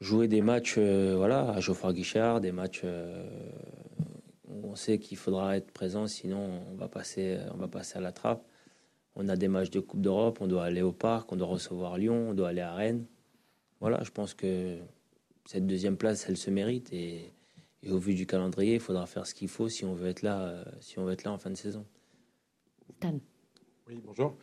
jouer 0.00 0.28
des 0.28 0.40
matchs, 0.40 0.78
voilà, 0.78 1.50
à 1.50 1.60
Geoffroy 1.60 1.92
Guichard, 1.92 2.40
des 2.40 2.52
matchs 2.52 2.84
où 4.48 4.68
on 4.68 4.76
sait 4.76 4.98
qu'il 4.98 5.16
faudra 5.16 5.56
être 5.56 5.70
présent, 5.72 6.06
sinon 6.06 6.60
on 6.70 6.74
va 6.74 6.88
passer 6.88 7.38
à 7.94 8.00
la 8.00 8.12
trappe. 8.12 8.44
On 9.14 9.28
a 9.28 9.36
des 9.36 9.48
matchs 9.48 9.70
de 9.70 9.80
Coupe 9.80 10.00
d'Europe, 10.00 10.38
on 10.40 10.46
doit 10.46 10.64
aller 10.64 10.82
au 10.82 10.92
parc, 10.92 11.32
on 11.32 11.36
doit 11.36 11.46
recevoir 11.46 11.98
Lyon, 11.98 12.30
on 12.30 12.34
doit 12.34 12.48
aller 12.48 12.60
à 12.60 12.74
Rennes. 12.74 13.06
Voilà, 13.80 14.02
je 14.04 14.10
pense 14.10 14.34
que 14.34 14.78
cette 15.44 15.66
deuxième 15.66 15.96
place, 15.96 16.26
elle 16.28 16.36
se 16.36 16.50
mérite 16.50 16.92
et 16.92 17.32
et 17.82 17.90
au 17.90 17.98
vu 17.98 18.14
du 18.14 18.26
calendrier, 18.26 18.74
il 18.74 18.80
faudra 18.80 19.06
faire 19.06 19.26
ce 19.26 19.34
qu'il 19.34 19.48
faut 19.48 19.68
si 19.68 19.84
on 19.84 19.94
veut 19.94 20.08
être 20.08 20.22
là, 20.22 20.40
euh, 20.40 20.64
si 20.80 20.98
on 20.98 21.04
veut 21.04 21.12
être 21.12 21.24
là 21.24 21.32
en 21.32 21.38
fin 21.38 21.50
de 21.50 21.56
saison. 21.56 21.84
Oui, 23.88 24.00
bonjour. 24.04 24.36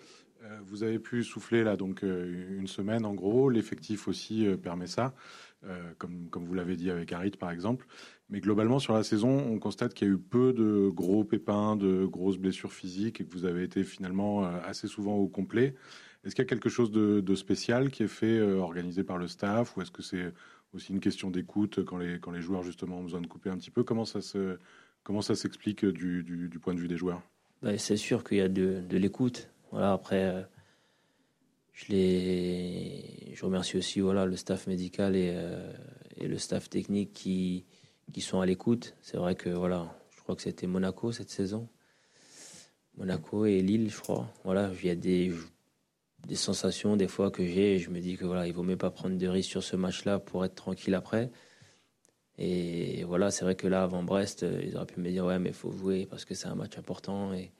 Euh, 0.43 0.59
vous 0.63 0.83
avez 0.83 0.99
pu 0.99 1.23
souffler 1.23 1.63
là 1.63 1.75
donc 1.75 2.03
euh, 2.03 2.57
une 2.57 2.67
semaine 2.67 3.05
en 3.05 3.13
gros. 3.13 3.49
L'effectif 3.49 4.07
aussi 4.07 4.47
permet 4.61 4.87
ça, 4.87 5.13
comme, 5.97 6.29
comme 6.29 6.45
vous 6.45 6.53
l'avez 6.53 6.77
dit 6.77 6.89
avec 6.89 7.11
Harit 7.11 7.31
par 7.31 7.51
exemple. 7.51 7.85
Mais 8.29 8.39
globalement 8.39 8.79
sur 8.79 8.93
la 8.93 9.03
saison, 9.03 9.29
on 9.29 9.59
constate 9.59 9.93
qu'il 9.93 10.07
y 10.07 10.11
a 10.11 10.13
eu 10.13 10.17
peu 10.17 10.53
de 10.53 10.89
gros 10.89 11.23
pépins, 11.23 11.75
de 11.75 12.05
grosses 12.05 12.37
blessures 12.37 12.71
physiques 12.71 13.19
et 13.21 13.25
que 13.25 13.31
vous 13.33 13.45
avez 13.45 13.63
été 13.63 13.83
finalement 13.83 14.45
assez 14.45 14.87
souvent 14.87 15.15
au 15.15 15.27
complet. 15.27 15.75
Est-ce 16.23 16.35
qu'il 16.35 16.43
y 16.43 16.47
a 16.47 16.49
quelque 16.49 16.69
chose 16.69 16.91
de, 16.91 17.35
spécial 17.35 17.89
qui 17.89 18.03
est 18.03 18.07
fait, 18.07 18.39
organisé 18.41 19.03
par 19.03 19.17
le 19.17 19.27
staff, 19.27 19.75
ou 19.75 19.81
est-ce 19.81 19.91
que 19.91 20.03
c'est 20.03 20.31
aussi 20.73 20.93
une 20.93 20.99
question 20.99 21.31
d'écoute 21.31 21.83
quand 21.83 21.97
les, 21.97 22.19
quand 22.19 22.31
les 22.31 22.41
joueurs 22.41 22.63
justement 22.63 22.99
ont 22.99 23.03
besoin 23.03 23.21
de 23.21 23.27
couper 23.27 23.49
un 23.49 23.57
petit 23.57 23.71
peu? 23.71 23.83
Comment 23.83 24.05
ça 24.05 24.21
se 24.21 24.57
s'explique 25.33 25.85
du, 25.85 26.23
du, 26.23 26.59
point 26.59 26.73
de 26.73 26.79
vue 26.79 26.87
des 26.87 26.97
joueurs? 26.97 27.21
Bah, 27.61 27.77
C'est 27.77 27.97
sûr 27.97 28.23
qu'il 28.23 28.37
y 28.37 28.41
a 28.41 28.49
de, 28.49 28.81
de 28.81 28.97
l'écoute. 28.97 29.49
Voilà, 29.71 29.93
après, 29.93 30.23
euh, 30.23 30.41
je, 31.73 31.85
je 33.33 33.45
remercie 33.45 33.77
aussi 33.77 33.99
voilà, 33.99 34.25
le 34.25 34.35
staff 34.35 34.67
médical 34.67 35.15
et, 35.15 35.31
euh, 35.33 35.71
et 36.17 36.27
le 36.27 36.37
staff 36.37 36.69
technique 36.69 37.13
qui, 37.13 37.65
qui 38.11 38.21
sont 38.21 38.41
à 38.41 38.45
l'écoute. 38.45 38.95
C'est 39.01 39.17
vrai 39.17 39.35
que 39.35 39.49
voilà, 39.49 39.95
je 40.15 40.21
crois 40.21 40.35
que 40.35 40.41
c'était 40.41 40.67
Monaco 40.67 41.11
cette 41.11 41.29
saison. 41.29 41.67
Monaco 42.97 43.45
et 43.45 43.61
Lille, 43.61 43.89
je 43.89 43.99
crois. 43.99 44.31
Voilà, 44.43 44.71
il 44.81 44.87
y 44.87 44.89
a 44.89 44.95
des 44.95 45.31
des 46.27 46.35
sensations 46.35 46.97
des 46.97 47.07
fois 47.07 47.31
que 47.31 47.45
j'ai. 47.45 47.79
Je 47.79 47.89
me 47.89 47.99
dis 47.99 48.17
que 48.17 48.25
voilà, 48.25 48.47
il 48.47 48.53
vaut 48.53 48.63
mieux 48.63 48.77
pas 48.77 48.91
prendre 48.91 49.17
de 49.17 49.27
risques 49.27 49.49
sur 49.49 49.63
ce 49.63 49.75
match-là 49.75 50.19
pour 50.19 50.43
être 50.45 50.55
tranquille 50.55 50.95
après. 50.95 51.31
Et 52.37 53.03
voilà, 53.03 53.31
c'est 53.31 53.43
vrai 53.43 53.55
que 53.55 53.67
là, 53.67 53.83
avant 53.83 54.03
Brest, 54.03 54.43
euh, 54.43 54.61
ils 54.63 54.75
auraient 54.77 54.85
pu 54.85 54.99
me 54.99 55.09
dire 55.09 55.25
ouais, 55.25 55.39
mais 55.39 55.51
faut 55.51 55.71
jouer 55.71 56.05
parce 56.05 56.25
que 56.25 56.35
c'est 56.35 56.47
un 56.47 56.55
match 56.55 56.77
important. 56.77 57.33
Et, 57.33 57.51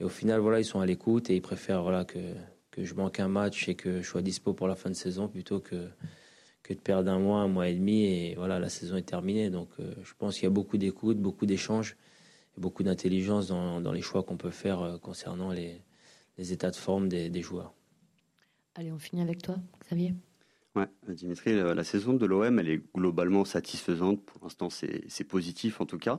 et, 0.00 0.04
au 0.04 0.08
final, 0.08 0.40
voilà, 0.40 0.60
ils 0.60 0.64
sont 0.64 0.80
à 0.80 0.86
l'écoute 0.86 1.30
et 1.30 1.36
ils 1.36 1.42
préfèrent 1.42 1.82
voilà 1.82 2.04
que 2.04 2.18
que 2.70 2.84
je 2.84 2.94
manque 2.94 3.20
un 3.20 3.28
match 3.28 3.68
et 3.68 3.76
que 3.76 4.02
je 4.02 4.06
sois 4.06 4.20
dispo 4.20 4.52
pour 4.52 4.66
la 4.66 4.74
fin 4.74 4.90
de 4.90 4.96
saison 4.96 5.28
plutôt 5.28 5.60
que 5.60 5.88
que 6.64 6.72
de 6.72 6.80
perdre 6.80 7.10
un 7.10 7.18
mois, 7.18 7.40
un 7.40 7.48
mois 7.48 7.68
et 7.68 7.74
demi 7.74 8.06
et 8.06 8.34
voilà, 8.34 8.58
la 8.58 8.70
saison 8.70 8.96
est 8.96 9.02
terminée. 9.02 9.50
Donc, 9.50 9.68
euh, 9.78 9.94
je 10.02 10.14
pense 10.18 10.34
qu'il 10.34 10.44
y 10.44 10.46
a 10.46 10.50
beaucoup 10.50 10.78
d'écoute, 10.78 11.18
beaucoup 11.18 11.46
d'échanges, 11.46 11.96
et 12.56 12.60
beaucoup 12.60 12.82
d'intelligence 12.82 13.48
dans, 13.48 13.82
dans, 13.82 13.92
les 13.92 14.00
choix 14.00 14.22
qu'on 14.22 14.38
peut 14.38 14.50
faire 14.50 14.80
euh, 14.80 14.98
concernant 14.98 15.52
les, 15.52 15.82
les 16.38 16.52
états 16.52 16.70
de 16.70 16.76
forme 16.76 17.08
des, 17.08 17.28
des 17.28 17.42
joueurs. 17.42 17.74
Allez, 18.76 18.90
on 18.90 18.98
finit 18.98 19.20
avec 19.20 19.42
toi, 19.42 19.56
Xavier. 19.84 20.14
Ouais, 20.74 20.88
Dimitri, 21.06 21.54
la 21.54 21.84
saison 21.84 22.14
de 22.14 22.26
l'OM, 22.26 22.58
elle 22.58 22.68
est 22.68 22.82
globalement 22.94 23.44
satisfaisante. 23.44 24.24
Pour 24.24 24.42
l'instant, 24.42 24.70
c'est 24.70 25.24
positif 25.24 25.80
en 25.80 25.86
tout 25.86 25.98
cas. 25.98 26.18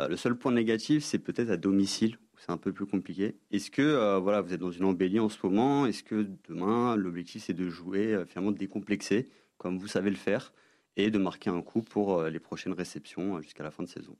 Euh, 0.00 0.08
le 0.08 0.16
seul 0.16 0.36
point 0.36 0.52
négatif, 0.52 1.04
c'est 1.04 1.18
peut-être 1.18 1.50
à 1.50 1.56
domicile, 1.56 2.16
où 2.34 2.38
c'est 2.38 2.50
un 2.50 2.56
peu 2.56 2.72
plus 2.72 2.86
compliqué. 2.86 3.36
Est-ce 3.50 3.70
que 3.70 3.82
euh, 3.82 4.18
voilà, 4.18 4.40
vous 4.40 4.52
êtes 4.52 4.60
dans 4.60 4.70
une 4.70 4.84
embellie 4.84 5.20
en 5.20 5.28
ce 5.28 5.38
moment? 5.42 5.86
Est-ce 5.86 6.02
que 6.02 6.28
demain, 6.48 6.96
l'objectif, 6.96 7.44
c'est 7.44 7.54
de 7.54 7.68
jouer, 7.68 8.14
euh, 8.14 8.24
finalement, 8.24 8.52
de 8.52 8.58
décomplexer, 8.58 9.28
comme 9.56 9.78
vous 9.78 9.88
savez 9.88 10.10
le 10.10 10.16
faire, 10.16 10.52
et 10.96 11.10
de 11.10 11.18
marquer 11.18 11.50
un 11.50 11.62
coup 11.62 11.82
pour 11.82 12.24
les 12.24 12.40
prochaines 12.40 12.72
réceptions 12.72 13.40
jusqu'à 13.40 13.62
la 13.62 13.70
fin 13.70 13.84
de 13.84 13.88
saison? 13.88 14.16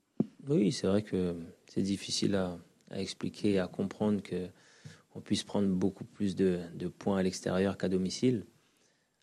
Oui, 0.49 0.71
c'est 0.71 0.87
vrai 0.87 1.03
que 1.03 1.35
c'est 1.67 1.83
difficile 1.83 2.37
à, 2.37 2.57
à, 2.91 3.01
expliquer 3.01 3.55
et 3.55 3.59
à 3.59 3.67
comprendre 3.67 4.23
que 4.23 4.47
on 5.17 5.21
puisse 5.21 5.43
prendre 5.43 5.69
beaucoup 5.69 6.05
plus 6.05 6.37
de, 6.37 6.61
points 6.97 7.19
à 7.19 7.23
l'extérieur 7.25 7.77
qu'à 7.77 7.89
domicile. 7.89 8.47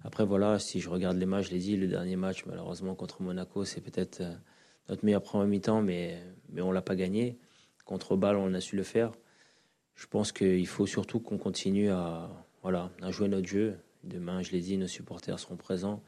Après, 0.04 0.26
voilà, 0.26 0.60
si 0.60 0.82
je 0.82 0.90
regarde 0.90 1.18
les 1.18 1.26
matchs, 1.26 1.48
je 1.48 1.52
l'ai 1.52 1.60
dit, 1.60 1.78
le 1.78 1.88
dernier 1.88 2.18
match, 2.18 2.46
malheureusement, 2.46 2.94
contre 2.94 3.22
Monaco, 3.22 3.64
c'est 3.64 3.80
peut-être 3.80 4.22
notre 4.90 5.06
meilleur 5.06 5.22
premier 5.22 5.50
mi-temps, 5.50 5.82
mais, 5.82 6.22
mais 6.52 6.62
on 6.62 6.70
ne 6.70 6.74
l'a 6.74 6.82
pas 6.82 6.96
gagné. 6.96 7.38
Contre 7.86 8.16
Bâle, 8.16 8.38
on 8.38 8.54
a 8.54 8.62
su 8.62 8.76
le 8.76 8.84
faire. 8.84 9.12
Je 9.96 10.08
pense 10.08 10.32
qu'il 10.32 10.68
faut 10.68 10.86
surtout 10.86 11.20
qu'on 11.20 11.38
continue 11.38 11.90
à, 11.90 12.30
voilà, 12.62 12.92
à 13.02 13.12
jouer 13.12 13.28
notre 13.28 13.48
jeu. 13.48 13.78
Demain, 14.04 14.42
je 14.42 14.52
l'ai 14.52 14.60
dit, 14.60 14.78
nos 14.78 14.88
supporters 14.88 15.40
seront 15.40 15.56
présents. 15.56 16.04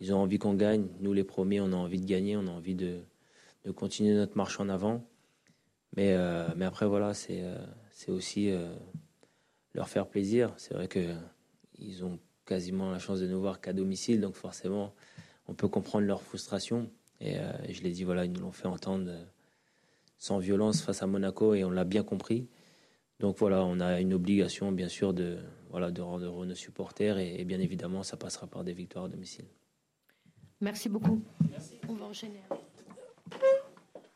Ils 0.00 0.12
ont 0.12 0.18
envie 0.18 0.38
qu'on 0.38 0.54
gagne. 0.54 0.88
Nous, 1.00 1.12
les 1.12 1.24
premiers, 1.24 1.60
on 1.60 1.72
a 1.72 1.76
envie 1.76 2.00
de 2.00 2.06
gagner. 2.06 2.36
On 2.36 2.46
a 2.46 2.50
envie 2.50 2.74
de, 2.74 3.00
de 3.64 3.70
continuer 3.70 4.14
notre 4.14 4.36
marche 4.36 4.60
en 4.60 4.68
avant. 4.68 5.04
Mais, 5.96 6.14
euh, 6.14 6.48
mais 6.56 6.64
après, 6.64 6.86
voilà, 6.86 7.14
c'est 7.14 7.42
euh, 7.42 7.56
aussi 8.08 8.52
leur 9.74 9.88
faire 9.88 10.06
plaisir. 10.06 10.52
C'est 10.56 10.74
vrai 10.74 10.88
qu'ils 10.88 12.04
ont 12.04 12.18
quasiment 12.44 12.90
la 12.90 12.98
chance 12.98 13.20
de 13.20 13.26
nous 13.26 13.40
voir 13.40 13.60
qu'à 13.60 13.72
domicile, 13.72 14.20
donc 14.20 14.34
forcément, 14.34 14.94
on 15.48 15.54
peut 15.54 15.68
comprendre 15.68 16.06
leur 16.06 16.22
frustration. 16.22 16.90
Et 17.20 17.38
euh, 17.38 17.52
je 17.70 17.82
l'ai 17.82 17.90
dit, 17.90 18.04
voilà, 18.04 18.24
ils 18.24 18.32
nous 18.32 18.40
l'ont 18.40 18.52
fait 18.52 18.66
entendre 18.66 19.06
euh, 19.08 19.24
sans 20.24 20.38
violence 20.38 20.80
face 20.80 21.02
à 21.02 21.06
Monaco 21.06 21.52
et 21.52 21.64
on 21.64 21.70
l'a 21.70 21.84
bien 21.84 22.02
compris. 22.02 22.48
Donc 23.20 23.36
voilà, 23.36 23.62
on 23.62 23.78
a 23.78 24.00
une 24.00 24.14
obligation, 24.14 24.72
bien 24.72 24.88
sûr, 24.88 25.12
de, 25.12 25.36
voilà, 25.68 25.90
de 25.90 26.00
rendre 26.00 26.24
heureux 26.24 26.46
nos 26.46 26.54
supporters 26.54 27.18
et, 27.18 27.44
bien 27.44 27.60
évidemment, 27.60 28.02
ça 28.02 28.16
passera 28.16 28.46
par 28.46 28.64
des 28.64 28.72
victoires 28.72 29.04
à 29.04 29.08
domicile. 29.10 29.44
Merci 30.62 30.88
beaucoup. 30.88 31.22
On 31.90 31.94
va 31.94 32.06
enchaîner. 32.06 32.40